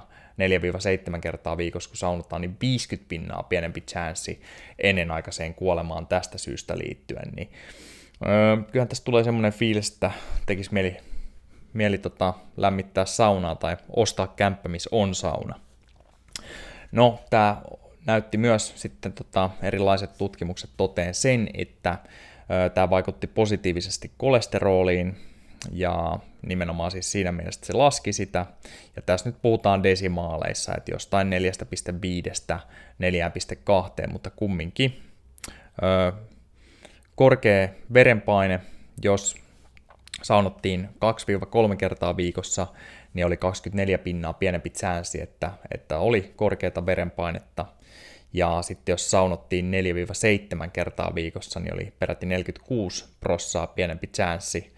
4-7 1.16 1.20
kertaa 1.20 1.56
viikossa, 1.56 1.90
kun 1.90 1.96
saunotaan, 1.96 2.42
niin 2.42 2.56
50 2.60 3.08
pinnaa 3.08 3.42
pienempi 3.42 3.80
chanssi 3.80 4.42
ennenaikaiseen 4.78 5.54
kuolemaan 5.54 6.06
tästä 6.06 6.38
syystä 6.38 6.78
liittyen, 6.78 7.32
niin 7.36 7.50
öö, 8.26 8.56
kyllähän 8.72 8.88
tästä 8.88 9.04
tulee 9.04 9.24
semmoinen 9.24 9.52
fiilis, 9.52 9.92
että 9.92 10.10
tekisi 10.46 10.74
mieli, 10.74 10.96
mieli 11.72 11.98
tota, 11.98 12.34
lämmittää 12.56 13.04
saunaa 13.04 13.54
tai 13.54 13.76
ostaa 13.96 14.26
kämppä, 14.26 14.68
missä 14.68 14.90
on 14.92 15.14
sauna. 15.14 15.60
No, 16.92 17.18
tämä 17.30 17.62
näytti 18.06 18.38
myös 18.38 18.72
sitten 18.76 19.12
tota, 19.12 19.50
erilaiset 19.62 20.18
tutkimukset 20.18 20.70
toteen 20.76 21.14
sen, 21.14 21.48
että 21.54 21.98
tämä 22.74 22.90
vaikutti 22.90 23.26
positiivisesti 23.26 24.10
kolesteroliin 24.16 25.16
ja 25.72 26.18
nimenomaan 26.46 26.90
siis 26.90 27.12
siinä 27.12 27.32
mielessä, 27.32 27.58
että 27.58 27.66
se 27.66 27.72
laski 27.72 28.12
sitä. 28.12 28.46
Ja 28.96 29.02
tässä 29.02 29.28
nyt 29.28 29.42
puhutaan 29.42 29.82
desimaaleissa, 29.82 30.74
että 30.76 30.90
jostain 30.92 31.30
4,5 31.30 32.58
4,2, 34.06 34.12
mutta 34.12 34.30
kumminkin 34.30 35.02
ö, 35.82 36.12
korkea 37.14 37.68
verenpaine, 37.94 38.60
jos 39.02 39.36
saunottiin 40.22 40.88
2-3 41.72 41.76
kertaa 41.76 42.16
viikossa, 42.16 42.66
niin 43.14 43.26
oli 43.26 43.36
24 43.36 43.98
pinnaa 43.98 44.32
pienempi 44.32 44.70
chanssi, 44.70 45.22
että, 45.22 45.52
että 45.74 45.98
oli 45.98 46.32
korkeata 46.36 46.86
verenpainetta. 46.86 47.66
Ja 48.32 48.62
sitten 48.62 48.92
jos 48.92 49.10
saunottiin 49.10 49.72
4-7 50.66 50.70
kertaa 50.70 51.14
viikossa, 51.14 51.60
niin 51.60 51.74
oli 51.74 51.92
peräti 51.98 52.26
46 52.26 53.04
prossaa 53.20 53.66
pienempi 53.66 54.06
chanssi, 54.06 54.72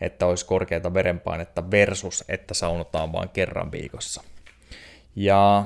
että 0.00 0.26
olisi 0.26 0.46
korkeata 0.46 0.94
verenpainetta 0.94 1.70
versus, 1.70 2.24
että 2.28 2.54
saunotaan 2.54 3.12
vain 3.12 3.28
kerran 3.28 3.72
viikossa. 3.72 4.22
Ja 5.16 5.64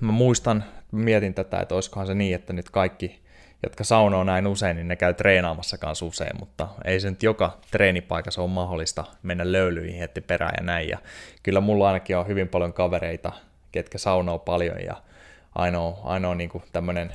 mä 0.00 0.12
muistan, 0.12 0.64
mietin 0.92 1.34
tätä, 1.34 1.60
että 1.60 1.74
olisikohan 1.74 2.06
se 2.06 2.14
niin, 2.14 2.34
että 2.34 2.52
nyt 2.52 2.70
kaikki, 2.70 3.22
jotka 3.62 3.84
saunoo 3.84 4.24
näin 4.24 4.46
usein, 4.46 4.76
niin 4.76 4.88
ne 4.88 4.96
käy 4.96 5.14
treenaamassakaan 5.14 5.96
usein, 6.02 6.38
mutta 6.40 6.68
ei 6.84 7.00
se 7.00 7.10
nyt 7.10 7.22
joka 7.22 7.58
treenipaikassa 7.70 8.42
ole 8.42 8.50
mahdollista 8.50 9.04
mennä 9.22 9.52
löylyihin 9.52 9.98
heti 9.98 10.20
perään 10.20 10.54
ja 10.58 10.64
näin. 10.64 10.88
Ja 10.88 10.98
kyllä 11.42 11.60
mulla 11.60 11.86
ainakin 11.86 12.16
on 12.16 12.26
hyvin 12.26 12.48
paljon 12.48 12.72
kavereita, 12.72 13.32
ketkä 13.72 13.98
saunoo 13.98 14.38
paljon 14.38 14.80
ja 14.86 14.96
ainoa, 15.54 16.00
ainoa 16.04 16.34
niin 16.34 16.50
tämmöinen 16.72 17.12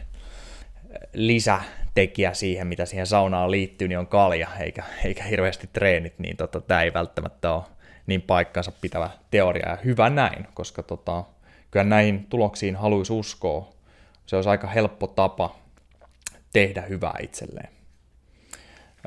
lisätekijä 1.14 2.34
siihen, 2.34 2.68
mitä 2.68 2.86
siihen 2.86 3.08
saunaan 3.08 3.52
liittyy, 3.52 3.88
niin 3.88 4.00
on 4.00 4.08
kalja, 4.08 4.48
eikä, 4.60 4.84
eikä 5.06 5.24
hirveästi 5.24 5.70
treenit, 5.74 6.20
niin 6.20 6.38
tota, 6.38 6.62
tämä 6.62 6.82
ei 6.82 6.94
välttämättä 6.94 7.54
ole 7.54 7.64
niin 8.08 8.22
paikkansa 8.22 8.72
pitävä 8.82 9.10
teoria, 9.32 9.70
ja 9.70 9.78
hyvä 9.86 10.10
näin, 10.10 10.48
koska 10.54 10.84
tota, 10.84 11.24
kyllä 11.72 11.84
näihin 11.84 12.26
tuloksiin 12.30 12.76
haluaisi 12.76 13.14
uskoa. 13.14 13.70
Se 14.26 14.36
olisi 14.36 14.50
aika 14.50 14.68
helppo 14.68 15.08
tapa 15.08 15.56
tehdä 16.54 16.82
hyvää 16.82 17.16
itselleen. 17.22 17.70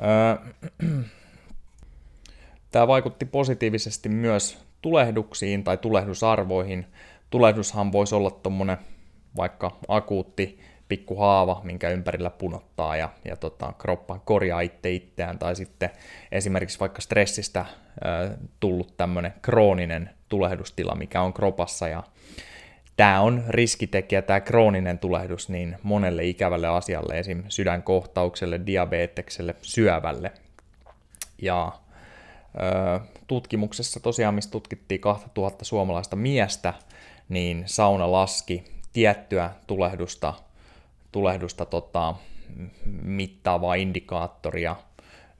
Öö, 0.01 0.51
tämä 2.71 2.87
vaikutti 2.87 3.25
positiivisesti 3.25 4.09
myös 4.09 4.57
tulehduksiin 4.81 5.63
tai 5.63 5.77
tulehdusarvoihin. 5.77 6.85
Tulehdushan 7.29 7.91
voisi 7.91 8.15
olla 8.15 8.29
tuommoinen 8.31 8.77
vaikka 9.37 9.71
akuutti 9.87 10.59
pikku 10.91 11.15
haava, 11.15 11.61
minkä 11.63 11.89
ympärillä 11.89 12.29
punottaa 12.29 12.95
ja, 12.95 13.09
ja 13.25 13.35
tota, 13.35 13.73
kroppa 13.77 14.19
korjaa 14.25 14.61
itse 14.61 14.91
itseään, 14.91 15.39
tai 15.39 15.55
sitten 15.55 15.89
esimerkiksi 16.31 16.79
vaikka 16.79 17.01
stressistä 17.01 17.59
äh, 17.59 17.67
tullut 18.59 18.97
tämmöinen 18.97 19.33
krooninen 19.41 20.09
tulehdustila, 20.29 20.95
mikä 20.95 21.21
on 21.21 21.33
kropassa, 21.33 21.87
ja 21.87 22.03
tämä 22.97 23.21
on 23.21 23.43
riskitekijä, 23.49 24.21
tämä 24.21 24.41
krooninen 24.41 24.99
tulehdus, 24.99 25.49
niin 25.49 25.77
monelle 25.83 26.25
ikävälle 26.25 26.67
asialle, 26.67 27.19
esim. 27.19 27.43
sydänkohtaukselle, 27.49 28.61
diabetekselle, 28.65 29.55
syövälle. 29.61 30.31
Ja 31.41 31.71
ö, 32.55 32.99
tutkimuksessa 33.27 33.99
tosiaan, 33.99 34.35
missä 34.35 34.51
tutkittiin 34.51 35.01
2000 35.01 35.65
suomalaista 35.65 36.15
miestä, 36.15 36.73
niin 37.29 37.63
sauna 37.65 38.11
laski 38.11 38.80
tiettyä 38.93 39.51
tulehdusta, 39.67 40.33
tulehdusta 41.11 41.65
tota, 41.65 42.15
mittaavaa 43.01 43.75
indikaattoria 43.75 44.75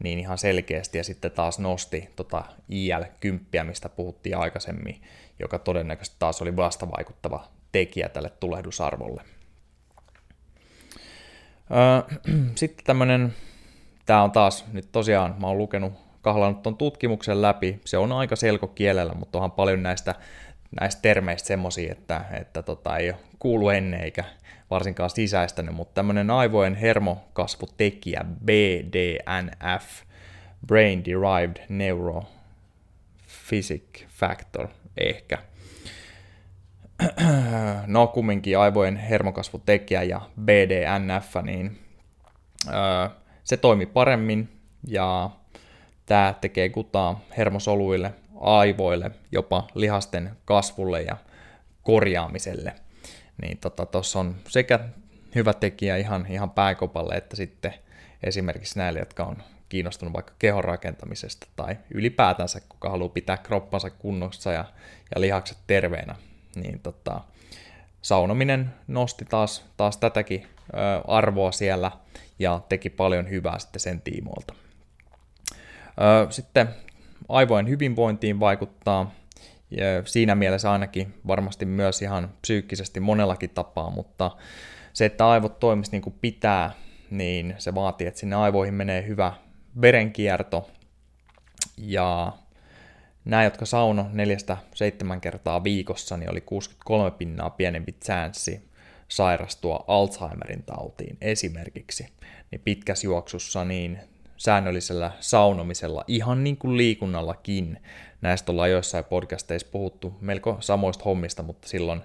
niin 0.04 0.20
ihan 0.20 0.38
selkeästi, 0.38 0.98
ja 0.98 1.04
sitten 1.04 1.32
taas 1.32 1.60
nosti 1.60 2.10
tota 2.16 2.44
IL-10, 2.70 3.64
mistä 3.64 3.90
puhuttiin 3.90 4.38
aikaisemmin, 4.38 5.02
joka 5.40 5.60
todennäköisesti 5.60 6.16
taas 6.20 6.42
oli 6.42 6.56
vastavaikuttava 6.56 7.48
tekijä 7.72 8.10
tälle 8.10 8.30
tulehdusarvolle. 8.40 9.22
Sitten 12.56 12.86
tämmöinen, 12.86 13.34
tämä 14.06 14.24
on 14.24 14.32
taas 14.32 14.66
nyt 14.72 14.92
tosiaan, 14.92 15.36
mä 15.40 15.48
oon 15.48 15.58
lukenut, 15.58 15.94
kahlannut 16.22 16.64
tuon 16.64 16.78
tutkimuksen 16.78 17.42
läpi, 17.42 17.82
se 17.86 17.98
on 17.98 18.12
aika 18.12 18.36
selkokielellä, 18.36 19.14
mutta 19.14 19.38
onhan 19.38 19.52
paljon 19.52 19.84
näistä 19.84 20.16
näistä 20.80 21.02
termeistä 21.02 21.48
semmoisia, 21.48 21.92
että, 21.92 22.26
että 22.32 22.62
tota, 22.62 22.98
ei 22.98 23.10
ole 23.10 23.20
kuulu 23.40 23.70
ennen 23.70 24.02
eikä 24.02 24.24
varsinkaan 24.70 25.10
sisäistänyt, 25.10 25.76
mutta 25.76 25.94
tämmöinen 25.94 26.30
aivojen 26.30 26.76
hermokasvutekijä 26.76 28.26
BDNF, 28.46 29.84
Brain 30.68 31.06
Derived 31.06 31.66
Neurophysic 31.70 32.24
Factor 34.08 34.68
ehkä. 34.98 35.38
No 37.88 38.08
kumminkin 38.08 38.58
aivojen 38.58 38.96
hermokasvutekijä 38.98 40.04
ja 40.04 40.22
BDNF, 40.42 41.36
niin 41.44 41.80
öö, 42.68 42.74
se 43.44 43.58
toimi 43.58 43.86
paremmin 43.86 44.50
ja 44.88 45.30
tämä 46.06 46.36
tekee 46.42 46.70
kutaa 46.70 47.22
hermosoluille 47.38 48.14
aivoille, 48.42 49.12
jopa 49.32 49.68
lihasten 49.76 50.32
kasvulle 50.46 51.02
ja 51.02 51.18
korjaamiselle. 51.84 52.74
Niin 53.42 53.58
tuossa 53.58 53.86
tota, 53.86 54.20
on 54.20 54.36
sekä 54.48 54.80
hyvä 55.36 55.54
tekijä 55.54 55.98
ihan, 55.98 56.26
ihan 56.30 56.52
pääkopalle, 56.52 57.16
että 57.16 57.36
sitten 57.36 57.74
esimerkiksi 58.24 58.80
näille, 58.80 59.00
jotka 59.00 59.24
on 59.24 59.38
kiinnostunut 59.70 60.14
vaikka 60.14 60.34
kehon 60.40 60.64
rakentamisesta 60.64 61.48
tai 61.56 61.78
ylipäätänsä, 61.94 62.62
kuka 62.70 62.90
haluaa 62.90 63.10
pitää 63.10 63.38
kroppansa 63.38 63.90
kunnossa 63.90 64.52
ja, 64.52 64.66
ja 65.16 65.22
lihakset 65.22 65.58
terveenä, 65.68 66.16
niin 66.56 66.80
tota, 66.80 67.22
saunominen 68.02 68.74
nosti 68.88 69.26
taas, 69.26 69.66
taas 69.78 69.98
tätäkin 69.98 70.48
ö, 70.74 70.78
arvoa 71.08 71.52
siellä 71.52 71.92
ja 72.40 72.62
teki 72.70 72.90
paljon 72.90 73.30
hyvää 73.30 73.60
sitten 73.60 73.80
sen 73.80 74.02
tiimoilta. 74.02 74.54
Ö, 75.88 76.32
sitten 76.32 76.70
aivojen 77.32 77.70
hyvinvointiin 77.70 78.40
vaikuttaa, 78.40 79.12
ja 79.72 79.86
siinä 80.06 80.36
mielessä 80.36 80.72
ainakin 80.72 81.14
varmasti 81.28 81.66
myös 81.66 82.02
ihan 82.02 82.30
psyykkisesti 82.42 83.00
monellakin 83.00 83.50
tapaa, 83.50 83.90
mutta 83.90 84.32
se, 84.94 85.06
että 85.06 85.30
aivot 85.30 85.60
toimisi 85.60 85.92
niin 85.92 86.02
kuin 86.02 86.16
pitää, 86.22 86.72
niin 87.10 87.56
se 87.58 87.76
vaatii, 87.76 88.08
että 88.08 88.20
sinne 88.20 88.36
aivoihin 88.36 88.74
menee 88.74 89.08
hyvä 89.08 89.34
verenkierto, 89.82 90.70
ja 91.78 92.34
nämä, 93.26 93.44
jotka 93.44 93.66
sauno 93.66 94.10
neljästä 94.14 94.58
seitsemän 94.76 95.22
kertaa 95.22 95.64
viikossa, 95.64 96.18
niin 96.18 96.32
oli 96.32 96.42
63 96.42 97.12
pinnaa 97.12 97.50
pienempi 97.50 97.92
chanssi 97.92 98.70
sairastua 99.08 99.86
Alzheimerin 99.88 100.64
tautiin 100.64 101.18
esimerkiksi, 101.22 102.08
niin 102.52 102.62
pitkässä 102.66 103.08
juoksussa 103.08 103.66
niin 103.66 104.00
säännöllisellä 104.42 105.12
saunomisella, 105.20 106.04
ihan 106.08 106.44
niin 106.44 106.58
kuin 106.58 106.78
liikunnallakin. 106.78 107.82
Näistä 108.22 108.52
ollaan 108.52 108.72
joissain 108.72 109.06
podcasteissa 109.06 109.68
puhuttu 109.72 110.18
melko 110.22 110.58
samoista 110.60 111.04
hommista, 111.04 111.44
mutta 111.44 111.68
silloin 111.68 112.02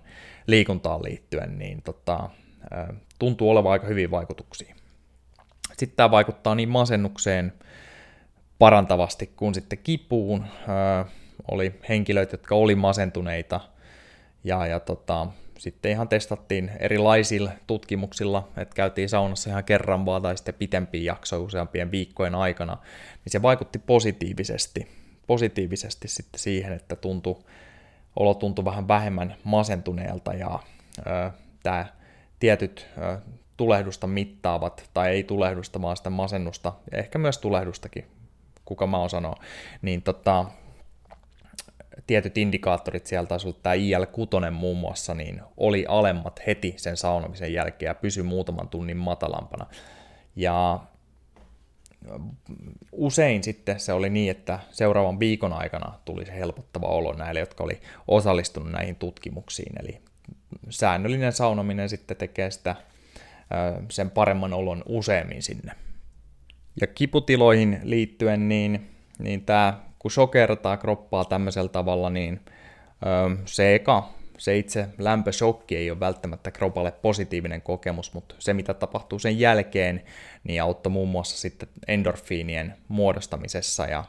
liikuntaan 0.46 1.03
liittyen, 1.03 1.59
niin 1.59 1.83
tota, 1.83 2.31
tuntuu 3.18 3.51
olevan 3.51 3.72
aika 3.72 3.87
hyvin 3.87 4.11
vaikutuksia. 4.11 4.75
Sitten 5.77 5.96
tämä 5.96 6.11
vaikuttaa 6.11 6.55
niin 6.55 6.68
masennukseen 6.68 7.53
parantavasti 8.59 9.27
kuin 9.27 9.55
sitten 9.55 9.79
kipuun. 9.79 10.44
oli 11.51 11.75
henkilöitä, 11.88 12.35
jotka 12.35 12.55
oli 12.55 12.75
masentuneita 12.75 13.61
ja, 14.44 14.66
ja 14.66 14.81
tota, 14.81 15.27
sitten 15.59 15.90
ihan 15.90 16.09
testattiin 16.09 16.71
erilaisilla 16.79 17.51
tutkimuksilla, 17.66 18.49
että 18.57 18.75
käytiin 18.75 19.09
saunassa 19.09 19.51
ihan 19.51 19.64
kerran 19.64 20.07
vaan 20.07 20.23
tai 20.23 20.37
sitten 20.37 20.55
pitempiä 20.55 21.03
jaksoja 21.03 21.42
useampien 21.42 21.90
viikkojen 21.90 22.35
aikana, 22.35 22.79
niin 23.25 23.31
se 23.33 23.42
vaikutti 23.42 23.79
positiivisesti, 23.79 24.88
positiivisesti 25.27 26.09
sitten 26.09 26.40
siihen, 26.40 26.73
että 26.73 26.97
tuntui, 26.97 27.37
olo 28.16 28.35
tuntui 28.35 28.64
vähän 28.64 28.88
vähemmän 28.88 29.37
masentuneelta 29.45 30.35
ja 30.35 30.59
tämä 31.62 31.87
tietyt 32.38 32.87
ö, 32.99 33.19
tulehdusta 33.57 34.07
mittaavat, 34.07 34.90
tai 34.95 35.11
ei 35.11 35.23
tulehdusta, 35.25 35.83
vaan 35.83 35.97
sitä 35.97 36.11
masennusta, 36.11 36.73
ja 36.92 36.99
ehkä 36.99 37.19
myös 37.19 37.38
tulehdustakin, 37.38 38.07
kuka 38.64 38.87
mä 38.87 38.99
oon 38.99 39.11
sanoa, 39.11 39.35
niin 39.83 40.03
tota, 40.03 40.45
tietyt 42.07 42.39
indikaattorit 42.39 43.07
sieltä 43.07 43.29
taisi 43.29 43.49
olla 43.49 43.59
tämä 43.63 43.75
IL-6 43.75 44.51
muun 44.51 44.79
muassa, 44.79 45.15
niin 45.15 45.41
oli 45.57 45.85
alemmat 45.89 46.41
heti 46.47 46.75
sen 46.77 46.97
saunomisen 46.97 47.53
jälkeen 47.53 47.91
ja 47.91 47.95
pysyi 47.95 48.23
muutaman 48.23 48.69
tunnin 48.69 48.97
matalampana. 48.97 49.67
Ja 50.37 50.81
usein 52.93 53.43
sitten 53.43 53.81
se 53.81 53.93
oli 53.93 54.11
niin, 54.11 54.31
että 54.31 54.59
seuraavan 54.71 55.21
viikon 55.21 55.53
aikana 55.53 55.99
tuli 56.05 56.27
se 56.27 56.35
helpottava 56.35 56.87
olo 56.87 57.13
näille, 57.13 57.41
jotka 57.41 57.65
oli 57.65 57.81
osallistunut 58.09 58.73
näihin 58.73 58.97
tutkimuksiin. 58.97 59.73
Eli 59.81 60.01
säännöllinen 60.71 61.33
saunominen 61.33 61.89
sitten 61.89 62.17
tekee 62.17 62.51
sitä 62.51 62.77
sen 63.91 64.11
paremman 64.11 64.53
olon 64.53 64.83
useammin 64.87 65.43
sinne. 65.43 65.73
Ja 66.81 66.87
kiputiloihin 66.87 67.81
liittyen, 67.83 68.49
niin, 68.49 68.91
niin 69.19 69.45
tämä 69.45 69.81
kun 70.07 70.11
sokertaa 70.11 70.77
kroppaa 70.77 71.25
tämmöisellä 71.25 71.69
tavalla, 71.69 72.11
niin 72.11 72.40
se 73.45 73.75
eka, 73.75 74.09
se 74.38 74.59
itse 74.59 74.88
lämpöshokki 74.99 75.77
ei 75.77 75.90
ole 75.90 76.01
välttämättä 76.01 76.51
kropalle 76.51 76.92
positiivinen 76.92 77.62
kokemus, 77.62 78.14
mutta 78.14 78.35
se 78.38 78.55
mitä 78.55 78.75
tapahtuu 78.75 79.19
sen 79.19 79.38
jälkeen, 79.38 80.03
niin 80.45 80.62
auttoi 80.62 80.92
muun 80.92 81.09
muassa 81.09 81.38
sitten 81.38 81.69
endorfiinien 81.88 82.75
muodostamisessa 82.88 83.87
ja 83.87 84.05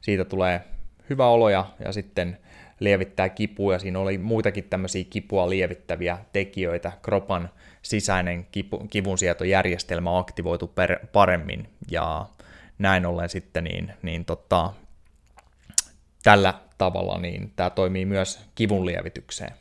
siitä 0.00 0.24
tulee 0.24 0.60
hyvä 1.10 1.26
olo 1.28 1.48
ja, 1.48 1.64
ja 1.84 1.92
sitten 1.92 2.38
lievittää 2.80 3.28
kipua, 3.28 3.78
siinä 3.78 3.98
oli 3.98 4.18
muitakin 4.18 4.64
tämmöisiä 4.64 5.04
kipua 5.10 5.50
lievittäviä 5.50 6.18
tekijöitä, 6.32 6.92
kropan 7.02 7.50
sisäinen 7.82 8.46
kipu, 8.52 8.86
kivunsietojärjestelmä 8.90 10.18
aktivoitu 10.18 10.66
per, 10.66 10.98
paremmin, 11.12 11.68
ja 11.90 12.26
näin 12.78 13.06
ollen 13.06 13.28
sitten 13.28 13.64
niin, 13.64 13.92
niin 14.02 14.24
tota, 14.24 14.72
tällä 16.28 16.54
tavalla 16.78 17.18
niin 17.18 17.52
tämä 17.56 17.70
toimii 17.70 18.04
myös 18.04 18.40
kivun 18.54 18.86
lievitykseen. 18.86 19.52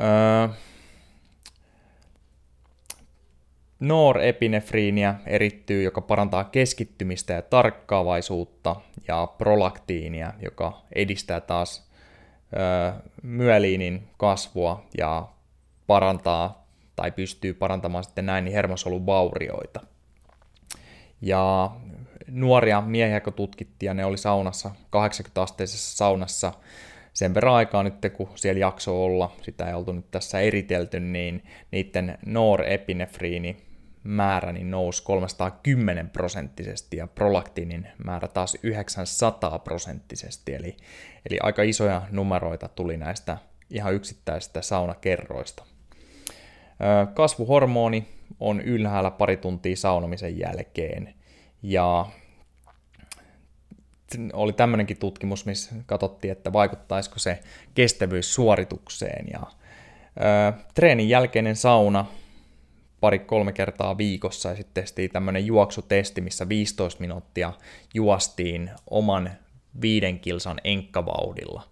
Öö, 0.00 0.48
Norepinefriiniä 3.80 5.14
erittyy, 5.26 5.82
joka 5.82 6.00
parantaa 6.00 6.44
keskittymistä 6.44 7.32
ja 7.32 7.42
tarkkaavaisuutta, 7.42 8.76
ja 9.08 9.26
prolaktiinia, 9.38 10.32
joka 10.42 10.82
edistää 10.94 11.40
taas 11.40 11.90
ö, 12.52 12.92
myeliinin 13.22 14.08
kasvua 14.16 14.84
ja 14.98 15.28
parantaa 15.86 16.66
tai 16.96 17.10
pystyy 17.10 17.54
parantamaan 17.54 18.04
sitten 18.04 18.26
näin 18.26 18.44
niin 18.44 18.54
hermosolun 18.54 19.06
vaurioita. 19.06 19.80
Ja 21.22 21.70
nuoria 22.30 22.80
miehiä, 22.80 23.20
kun 23.20 23.32
tutkittiin, 23.32 23.88
ja 23.88 23.94
ne 23.94 24.04
oli 24.04 24.18
saunassa, 24.18 24.70
80-asteisessa 24.96 25.96
saunassa. 25.96 26.52
Sen 27.12 27.34
verran 27.34 27.54
aikaa 27.54 27.82
nyt, 27.82 27.94
kun 28.16 28.28
siellä 28.34 28.60
jakso 28.60 29.04
olla, 29.04 29.36
sitä 29.42 29.68
ei 29.68 29.74
oltu 29.74 29.92
nyt 29.92 30.10
tässä 30.10 30.40
eritelty, 30.40 31.00
niin 31.00 31.44
niiden 31.70 32.18
norepinefriini 32.26 33.56
määrä 34.04 34.52
niin 34.52 34.70
nousi 34.70 35.02
310 35.02 36.10
prosenttisesti 36.10 36.96
ja 36.96 37.06
prolaktiinin 37.06 37.88
määrä 38.04 38.28
taas 38.28 38.56
900 38.62 39.58
prosenttisesti, 39.58 40.54
eli, 40.54 40.76
eli 41.30 41.38
aika 41.42 41.62
isoja 41.62 42.02
numeroita 42.10 42.68
tuli 42.68 42.96
näistä 42.96 43.38
ihan 43.70 43.94
yksittäisistä 43.94 44.62
saunakerroista. 44.62 45.64
Kasvuhormoni 47.14 48.08
on 48.40 48.60
ylhäällä 48.60 49.10
pari 49.10 49.36
tuntia 49.36 49.76
saunomisen 49.76 50.38
jälkeen 50.38 51.14
ja 51.62 52.06
oli 54.32 54.52
tämmöinenkin 54.52 54.98
tutkimus, 54.98 55.46
missä 55.46 55.74
katsottiin, 55.86 56.32
että 56.32 56.52
vaikuttaisiko 56.52 57.18
se 57.18 57.38
kestävyys 57.74 58.34
suoritukseen 58.34 59.26
ja 59.32 59.40
ö, 59.40 60.52
treenin 60.74 61.08
jälkeinen 61.08 61.56
sauna 61.56 62.06
pari-kolme 63.00 63.52
kertaa 63.52 63.98
viikossa 63.98 64.48
ja 64.48 64.56
sitten 64.56 64.84
tehtiin 64.84 65.10
tämmöinen 65.10 65.46
juoksutesti, 65.46 66.20
missä 66.20 66.48
15 66.48 67.00
minuuttia 67.00 67.52
juostiin 67.94 68.70
oman 68.90 69.30
viiden 69.80 70.20
kilsan 70.20 70.60
enkkavauhdilla. 70.64 71.62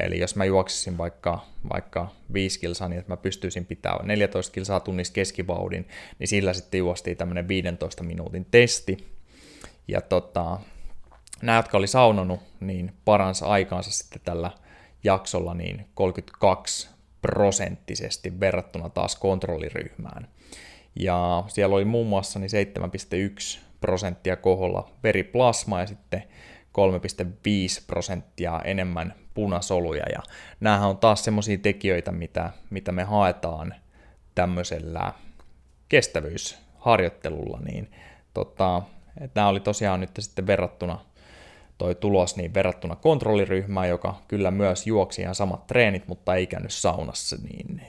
Eli 0.00 0.18
jos 0.18 0.36
mä 0.36 0.44
juoksisin 0.44 0.98
vaikka, 0.98 1.46
vaikka 1.72 2.08
5 2.32 2.60
kilsaa, 2.60 2.88
niin 2.88 2.98
että 2.98 3.12
mä 3.12 3.16
pystyisin 3.16 3.66
pitämään 3.66 4.06
14 4.06 4.52
kilsaa 4.52 4.80
tunnissa 4.80 5.12
keskivauhdin, 5.12 5.88
niin 6.18 6.28
sillä 6.28 6.52
sitten 6.52 6.78
juostiin 6.78 7.16
tämmöinen 7.16 7.48
15 7.48 8.02
minuutin 8.02 8.46
testi. 8.50 9.15
Ja 9.88 10.00
tota, 10.00 10.60
nämä, 11.42 11.58
jotka 11.58 11.78
oli 11.78 11.86
saunonut, 11.86 12.40
niin 12.60 12.92
parans 13.04 13.42
aikaansa 13.42 13.90
sitten 13.90 14.20
tällä 14.24 14.50
jaksolla 15.04 15.54
niin 15.54 15.86
32 15.94 16.88
prosenttisesti 17.22 18.40
verrattuna 18.40 18.88
taas 18.88 19.16
kontrolliryhmään. 19.16 20.28
Ja 21.00 21.44
siellä 21.48 21.76
oli 21.76 21.84
muun 21.84 22.06
muassa 22.06 22.38
niin 22.38 22.50
7,1 23.54 23.60
prosenttia 23.80 24.36
koholla 24.36 24.90
veriplasmaa 25.02 25.80
ja 25.80 25.86
sitten 25.86 26.22
3,5 26.22 27.84
prosenttia 27.86 28.60
enemmän 28.64 29.14
punasoluja. 29.34 30.04
Ja 30.12 30.22
näähän 30.60 30.88
on 30.88 30.98
taas 30.98 31.24
semmoisia 31.24 31.58
tekijöitä, 31.58 32.12
mitä, 32.12 32.50
mitä 32.70 32.92
me 32.92 33.04
haetaan 33.04 33.74
tämmöisellä 34.34 35.12
kestävyysharjoittelulla, 35.88 37.60
niin 37.60 37.90
tota, 38.34 38.82
nämä 39.34 39.48
oli 39.48 39.60
tosiaan 39.60 40.00
nyt 40.00 40.10
sitten 40.18 40.46
verrattuna 40.46 40.98
toi 41.78 41.94
tulos 41.94 42.36
niin 42.36 42.54
verrattuna 42.54 42.96
kontrolliryhmään, 42.96 43.88
joka 43.88 44.14
kyllä 44.28 44.50
myös 44.50 44.86
juoksi 44.86 45.22
ihan 45.22 45.34
samat 45.34 45.66
treenit, 45.66 46.08
mutta 46.08 46.34
ei 46.34 46.46
käynyt 46.46 46.72
saunassa, 46.72 47.36
niin 47.42 47.82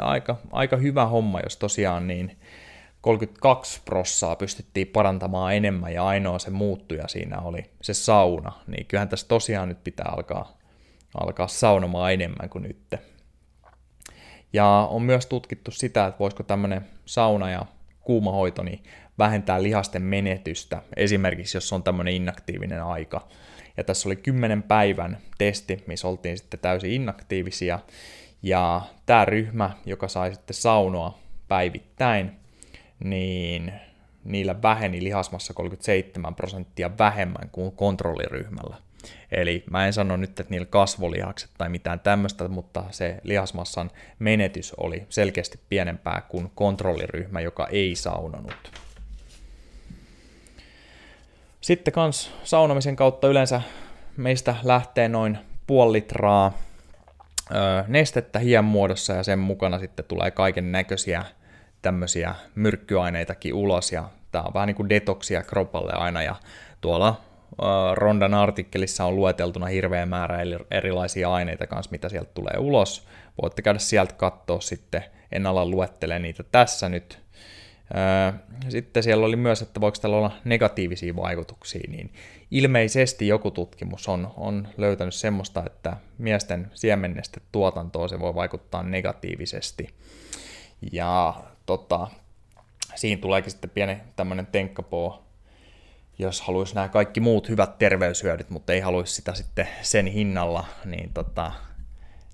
aika, 0.00 0.36
aika 0.52 0.76
hyvä 0.76 1.06
homma, 1.06 1.40
jos 1.40 1.56
tosiaan 1.56 2.06
niin 2.06 2.36
32 3.00 3.80
prossaa 3.84 4.36
pystyttiin 4.36 4.86
parantamaan 4.86 5.54
enemmän 5.54 5.92
ja 5.92 6.06
ainoa 6.06 6.38
se 6.38 6.50
muuttuja 6.50 7.08
siinä 7.08 7.40
oli 7.40 7.64
se 7.82 7.94
sauna, 7.94 8.52
niin 8.66 8.86
kyllähän 8.86 9.08
tässä 9.08 9.28
tosiaan 9.28 9.68
nyt 9.68 9.84
pitää 9.84 10.06
alkaa, 10.16 10.58
alkaa 11.20 11.48
saunomaan 11.48 12.12
enemmän 12.12 12.48
kuin 12.50 12.62
nyt. 12.62 12.94
Ja 14.52 14.88
on 14.90 15.02
myös 15.02 15.26
tutkittu 15.26 15.70
sitä, 15.70 16.06
että 16.06 16.18
voisiko 16.18 16.42
tämmöinen 16.42 16.86
sauna 17.04 17.50
ja 17.50 17.66
kuumahoito 18.00 18.62
niin 18.62 18.82
vähentää 19.22 19.62
lihasten 19.62 20.02
menetystä, 20.02 20.82
esimerkiksi 20.96 21.56
jos 21.56 21.72
on 21.72 21.82
tämmöinen 21.82 22.14
inaktiivinen 22.14 22.82
aika. 22.82 23.28
Ja 23.76 23.84
tässä 23.84 24.08
oli 24.08 24.16
10 24.16 24.62
päivän 24.62 25.18
testi, 25.38 25.84
missä 25.86 26.08
oltiin 26.08 26.38
sitten 26.38 26.60
täysin 26.60 26.90
inaktiivisia, 26.90 27.78
ja 28.42 28.82
tämä 29.06 29.24
ryhmä, 29.24 29.70
joka 29.86 30.08
sai 30.08 30.34
sitten 30.34 30.54
saunoa 30.54 31.18
päivittäin, 31.48 32.32
niin 33.04 33.72
niillä 34.24 34.62
väheni 34.62 35.04
lihasmassa 35.04 35.54
37 35.54 36.34
prosenttia 36.34 36.90
vähemmän 36.98 37.48
kuin 37.52 37.72
kontrolliryhmällä. 37.72 38.76
Eli 39.32 39.64
mä 39.70 39.86
en 39.86 39.92
sano 39.92 40.16
nyt, 40.16 40.40
että 40.40 40.50
niillä 40.50 40.66
kasvolihakset 40.66 41.50
tai 41.58 41.68
mitään 41.68 42.00
tämmöistä, 42.00 42.48
mutta 42.48 42.84
se 42.90 43.20
lihasmassan 43.22 43.90
menetys 44.18 44.74
oli 44.74 45.06
selkeästi 45.08 45.60
pienempää 45.68 46.22
kuin 46.28 46.50
kontrolliryhmä, 46.54 47.40
joka 47.40 47.66
ei 47.66 47.96
saunonut. 47.96 48.82
Sitten 51.62 51.94
kans 51.94 52.30
saunomisen 52.44 52.96
kautta 52.96 53.28
yleensä 53.28 53.62
meistä 54.16 54.56
lähtee 54.62 55.08
noin 55.08 55.38
puoli 55.66 55.92
litraa 55.92 56.52
ö, 57.50 57.54
nestettä 57.88 58.38
hien 58.38 58.64
muodossa 58.64 59.12
ja 59.12 59.22
sen 59.22 59.38
mukana 59.38 59.78
sitten 59.78 60.04
tulee 60.04 60.30
kaiken 60.30 60.72
näköisiä 60.72 61.24
tämmöisiä 61.82 62.34
myrkkyaineitakin 62.54 63.54
ulos 63.54 63.92
ja 63.92 64.08
tämä 64.32 64.44
on 64.44 64.54
vähän 64.54 64.66
niin 64.66 64.76
kuin 64.76 64.88
detoksia 64.88 65.42
kropalle 65.42 65.92
aina 65.92 66.22
ja 66.22 66.34
tuolla 66.80 67.20
Rondan 67.94 68.34
artikkelissa 68.34 69.04
on 69.04 69.16
lueteltuna 69.16 69.66
hirveä 69.66 70.06
määrä 70.06 70.38
erilaisia 70.70 71.32
aineita 71.32 71.66
kanssa, 71.66 71.90
mitä 71.90 72.08
sieltä 72.08 72.30
tulee 72.34 72.54
ulos. 72.58 73.08
Voitte 73.42 73.62
käydä 73.62 73.78
sieltä 73.78 74.14
katsoa 74.14 74.60
sitten, 74.60 75.04
en 75.32 75.46
ala 75.46 75.66
luettele 75.66 76.18
niitä 76.18 76.42
tässä 76.52 76.88
nyt, 76.88 77.21
Sitten 78.68 79.02
siellä 79.02 79.26
oli 79.26 79.36
myös, 79.36 79.62
että 79.62 79.80
voiko 79.80 79.96
tällä 80.00 80.16
olla 80.16 80.36
negatiivisia 80.44 81.16
vaikutuksia, 81.16 81.90
niin 81.90 82.12
ilmeisesti 82.50 83.28
joku 83.28 83.50
tutkimus 83.50 84.08
on, 84.08 84.32
on 84.36 84.68
löytänyt 84.76 85.14
semmoista, 85.14 85.62
että 85.66 85.96
miesten 86.18 86.70
siemennestä 86.74 87.40
tuotantoon 87.52 88.08
se 88.08 88.20
voi 88.20 88.34
vaikuttaa 88.34 88.82
negatiivisesti. 88.82 89.94
Ja 90.92 91.34
tota, 91.66 92.08
siinä 92.94 93.20
tuleekin 93.20 93.50
sitten 93.50 93.70
pieni 93.70 93.96
tämmöinen 94.16 94.46
tenkkapoo, 94.46 95.24
jos 96.18 96.40
haluaisi 96.40 96.74
nämä 96.74 96.88
kaikki 96.88 97.20
muut 97.20 97.48
hyvät 97.48 97.78
terveyshyödyt, 97.78 98.50
mutta 98.50 98.72
ei 98.72 98.80
haluaisi 98.80 99.14
sitä 99.14 99.34
sitten 99.34 99.68
sen 99.82 100.06
hinnalla, 100.06 100.64
niin 100.84 101.10
tota, 101.14 101.52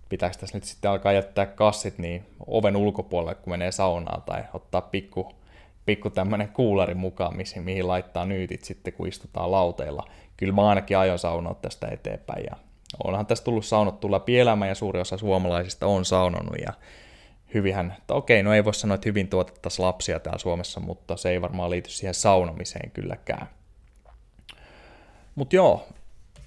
pitääkö 0.09 0.37
tässä 0.39 0.57
nyt 0.57 0.65
sitten 0.65 0.91
alkaa 0.91 1.13
jättää 1.13 1.47
kassit 1.47 1.99
niin 1.99 2.27
oven 2.47 2.77
ulkopuolelle, 2.77 3.35
kun 3.35 3.53
menee 3.53 3.73
saunaan, 3.73 4.23
tai 4.23 4.45
ottaa 4.55 4.81
pikku, 4.81 5.33
pikku 5.87 6.11
tämmöinen 6.11 6.49
kuulari 6.49 6.95
mukaan, 6.95 7.37
mihin, 7.37 7.63
mihin 7.63 7.89
laittaa 7.89 8.27
nyytit 8.27 8.65
sitten, 8.65 8.93
kun 8.93 9.09
istutaan 9.09 9.51
lauteilla. 9.51 10.11
Kyllä 10.37 10.53
mä 10.53 10.69
ainakin 10.69 10.99
aion 10.99 11.19
saunoa 11.19 11.55
tästä 11.55 11.89
eteenpäin, 11.91 12.45
ja 12.45 12.57
onhan 13.05 13.27
tästä 13.27 13.45
tullut 13.45 13.65
saunottu 13.65 14.13
läpi 14.13 14.39
elämä, 14.39 14.67
ja 14.67 14.75
suuri 14.75 15.01
osa 15.01 15.19
suomalaisista 15.19 15.87
on 15.87 16.05
saunonut, 16.05 16.57
ja 16.67 16.73
hyvinhän, 17.55 17.97
okei, 18.09 18.43
no 18.43 18.55
ei 18.55 18.65
voi 18.65 18.75
sanoa, 18.75 18.95
että 18.95 19.09
hyvin 19.09 19.29
tuotettaisiin 19.29 19.87
lapsia 19.87 20.21
täällä 20.21 20.39
Suomessa, 20.39 20.81
mutta 20.81 21.17
se 21.17 21.31
ei 21.31 21.43
varmaan 21.43 21.71
liity 21.71 21.91
siihen 21.91 22.15
saunomiseen 22.15 22.91
kylläkään. 22.91 23.49
Mutta 25.35 25.57
joo, 25.57 25.89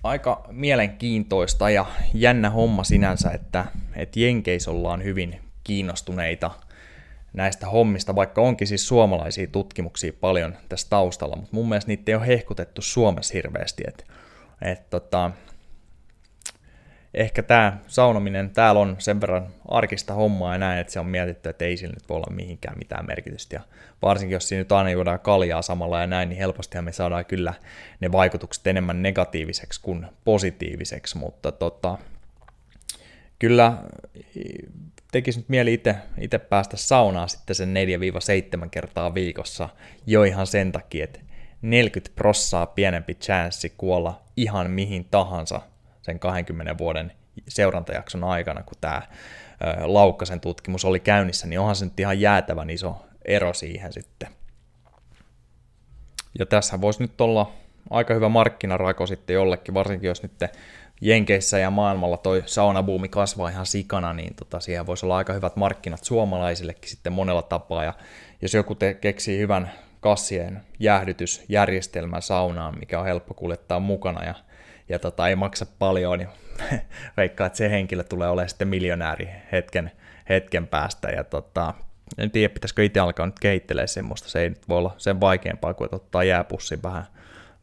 aika 0.04 0.46
mielenkiintoista 0.52 1.70
ja 1.70 1.86
jännä 2.14 2.50
homma 2.50 2.84
sinänsä, 2.84 3.32
että, 3.32 3.66
että 3.96 4.20
Jenkeissä 4.20 4.72
ollaan 4.72 5.04
hyvin 5.04 5.42
kiinnostuneita 5.64 6.52
näistä 7.34 7.68
hommista, 7.68 8.16
vaikka 8.16 8.42
onkin 8.42 8.68
siis 8.68 8.88
suomalaisia 8.88 9.48
tutkimuksia 9.48 10.14
paljon 10.22 10.56
tässä 10.70 10.88
taustalla, 10.90 11.36
mutta 11.36 11.56
mun 11.56 11.70
mielestä 11.70 11.88
niitä 11.88 12.12
ei 12.12 12.16
ole 12.16 12.28
hehkutettu 12.28 12.82
Suomessa 12.82 13.34
hirveästi, 13.34 13.84
että, 13.88 14.04
että 14.62 14.90
tota, 14.90 15.32
ehkä 17.14 17.44
tämä 17.44 17.78
saunominen 17.88 18.50
täällä 18.50 18.82
on 18.82 18.96
sen 19.00 19.22
verran 19.22 19.48
arkista 19.68 20.14
hommaa 20.14 20.54
ja 20.54 20.58
näin, 20.58 20.80
että 20.80 20.94
se 20.94 21.00
on 21.00 21.06
mietitty, 21.06 21.50
että 21.50 21.66
ei 21.66 21.78
sillä 21.78 21.94
nyt 21.94 22.10
voi 22.10 22.18
olla 22.18 22.36
mihinkään 22.36 22.78
mitään 22.78 23.08
merkitystä. 23.08 23.56
Ja 23.56 23.62
varsinkin 24.02 24.34
jos 24.34 24.48
siinä 24.48 24.60
nyt 24.60 24.72
aina 24.72 24.90
juodaan 24.90 25.20
kaljaa 25.20 25.62
samalla 25.62 26.02
ja 26.02 26.08
näin, 26.08 26.30
niin 26.30 26.38
helpostihan 26.38 26.86
me 26.86 26.92
saadaan 26.92 27.26
kyllä 27.26 27.54
ne 28.00 28.12
vaikutukset 28.12 28.68
enemmän 28.68 29.02
negatiiviseksi 29.02 29.82
kuin 29.82 30.06
positiiviseksi, 30.26 31.18
mutta 31.18 31.52
tota, 31.52 31.98
kyllä 33.40 33.78
tekisi 35.12 35.40
nyt 35.40 35.50
mieli 35.50 35.82
itse 36.18 36.40
päästä 36.40 36.78
saunaan 36.78 37.30
sitten 37.30 37.56
sen 37.56 37.74
4-7 38.64 38.70
kertaa 38.70 39.14
viikossa 39.14 39.70
jo 40.06 40.24
ihan 40.24 40.48
sen 40.48 40.72
takia, 40.72 41.04
että 41.04 41.20
40 41.62 42.16
prossaa 42.16 42.66
pienempi 42.66 43.16
chanssi 43.16 43.74
kuolla 43.78 44.22
ihan 44.38 44.72
mihin 44.72 45.08
tahansa 45.12 45.62
sen 46.02 46.20
20 46.20 46.78
vuoden 46.78 47.12
seurantajakson 47.48 48.24
aikana, 48.24 48.64
kun 48.64 48.78
tämä 48.82 49.02
Laukkasen 49.82 50.40
tutkimus 50.40 50.86
oli 50.86 51.00
käynnissä, 51.00 51.48
niin 51.48 51.60
onhan 51.60 51.76
se 51.76 51.86
nyt 51.86 52.00
ihan 52.00 52.22
jäätävän 52.22 52.70
iso 52.70 53.06
ero 53.26 53.54
siihen 53.54 53.94
sitten. 53.94 54.30
Ja 56.40 56.46
tässä 56.46 56.82
voisi 56.82 57.02
nyt 57.04 57.22
olla 57.22 57.52
aika 57.90 58.14
hyvä 58.14 58.30
markkinarako 58.30 59.08
sitten 59.08 59.34
jollekin, 59.34 59.74
varsinkin 59.74 60.08
jos 60.08 60.24
nyt 60.24 60.32
Jenkeissä 61.02 61.60
ja 61.60 61.70
maailmalla 61.70 62.18
toi 62.18 62.44
saunabuumi 62.46 63.10
kasvaa 63.10 63.50
ihan 63.50 63.66
sikana, 63.66 64.14
niin 64.14 64.36
tota, 64.36 64.60
siihen 64.60 64.86
voisi 64.86 65.06
olla 65.06 65.18
aika 65.18 65.34
hyvät 65.34 65.56
markkinat 65.56 66.04
suomalaisillekin 66.04 66.90
sitten 66.90 67.14
monella 67.14 67.42
tapaa. 67.42 67.84
Ja 67.84 67.94
jos 68.42 68.54
joku 68.54 68.76
te 68.76 68.94
keksii 68.94 69.40
hyvän 69.40 69.72
kassien 70.00 70.62
jäähdytysjärjestelmän 70.80 72.22
saunaan, 72.22 72.80
mikä 72.80 73.00
on 73.00 73.06
helppo 73.06 73.34
kuljettaa 73.34 73.80
mukana 73.80 74.26
ja 74.26 74.36
ja 74.92 75.00
tota, 75.00 75.28
ei 75.28 75.36
maksa 75.36 75.66
paljon, 75.80 76.20
niin 76.20 76.30
veikkaa, 77.18 77.48
että 77.48 77.58
se 77.58 77.70
henkilö 77.70 78.04
tulee 78.04 78.30
olemaan 78.30 78.50
sitten 78.50 78.68
miljonääri 78.68 79.30
hetken, 79.52 79.92
hetken 80.30 80.68
päästä. 80.68 81.10
Ja 81.10 81.24
tota, 81.24 81.74
en 82.18 82.32
tiedä, 82.32 82.54
pitäisikö 82.54 82.84
itse 82.84 83.00
alkaa 83.00 83.26
nyt 83.26 83.40
kehittelee 83.40 83.88
semmoista. 83.88 84.30
Se 84.30 84.42
ei 84.42 84.50
nyt 84.50 84.70
voi 84.70 84.78
olla 84.78 84.96
sen 84.98 85.20
vaikeampaa 85.20 85.74
kuin, 85.74 85.86
että 85.86 85.96
ottaa 85.96 86.24
jääpussin 86.24 86.84
vähän, 86.84 87.04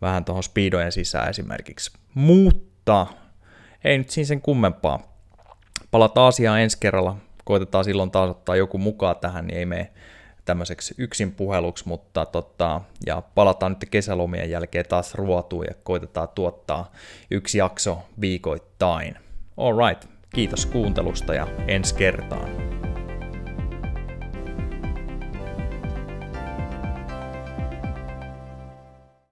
vähän 0.02 0.24
tuohon 0.24 0.42
speedojen 0.42 0.92
sisään 0.92 1.30
esimerkiksi. 1.30 1.92
Mutta 2.14 3.06
ei 3.84 3.98
nyt 3.98 4.10
siinä 4.10 4.26
sen 4.26 4.40
kummempaa. 4.40 5.18
Palataan 5.90 6.28
asiaan 6.28 6.60
ensi 6.60 6.76
kerralla. 6.80 7.16
Koitetaan 7.44 7.84
silloin 7.84 8.10
taas 8.10 8.30
ottaa 8.30 8.56
joku 8.56 8.78
mukaan 8.78 9.16
tähän, 9.16 9.46
niin 9.46 9.58
ei 9.58 9.66
mene 9.66 9.92
tämmöiseksi 10.48 10.94
yksin 10.98 11.32
puheluksi, 11.32 11.88
mutta 11.88 12.26
tota, 12.26 12.80
ja 13.06 13.22
palataan 13.34 13.72
nyt 13.72 13.90
kesälomien 13.90 14.50
jälkeen 14.50 14.84
taas 14.88 15.14
ruotuun 15.14 15.64
ja 15.64 15.74
koitetaan 15.82 16.28
tuottaa 16.28 16.92
yksi 17.30 17.58
jakso 17.58 17.98
viikoittain. 18.20 19.16
Alright, 19.56 20.08
kiitos 20.34 20.66
kuuntelusta 20.66 21.34
ja 21.34 21.46
ensi 21.66 21.94
kertaan. 21.94 22.87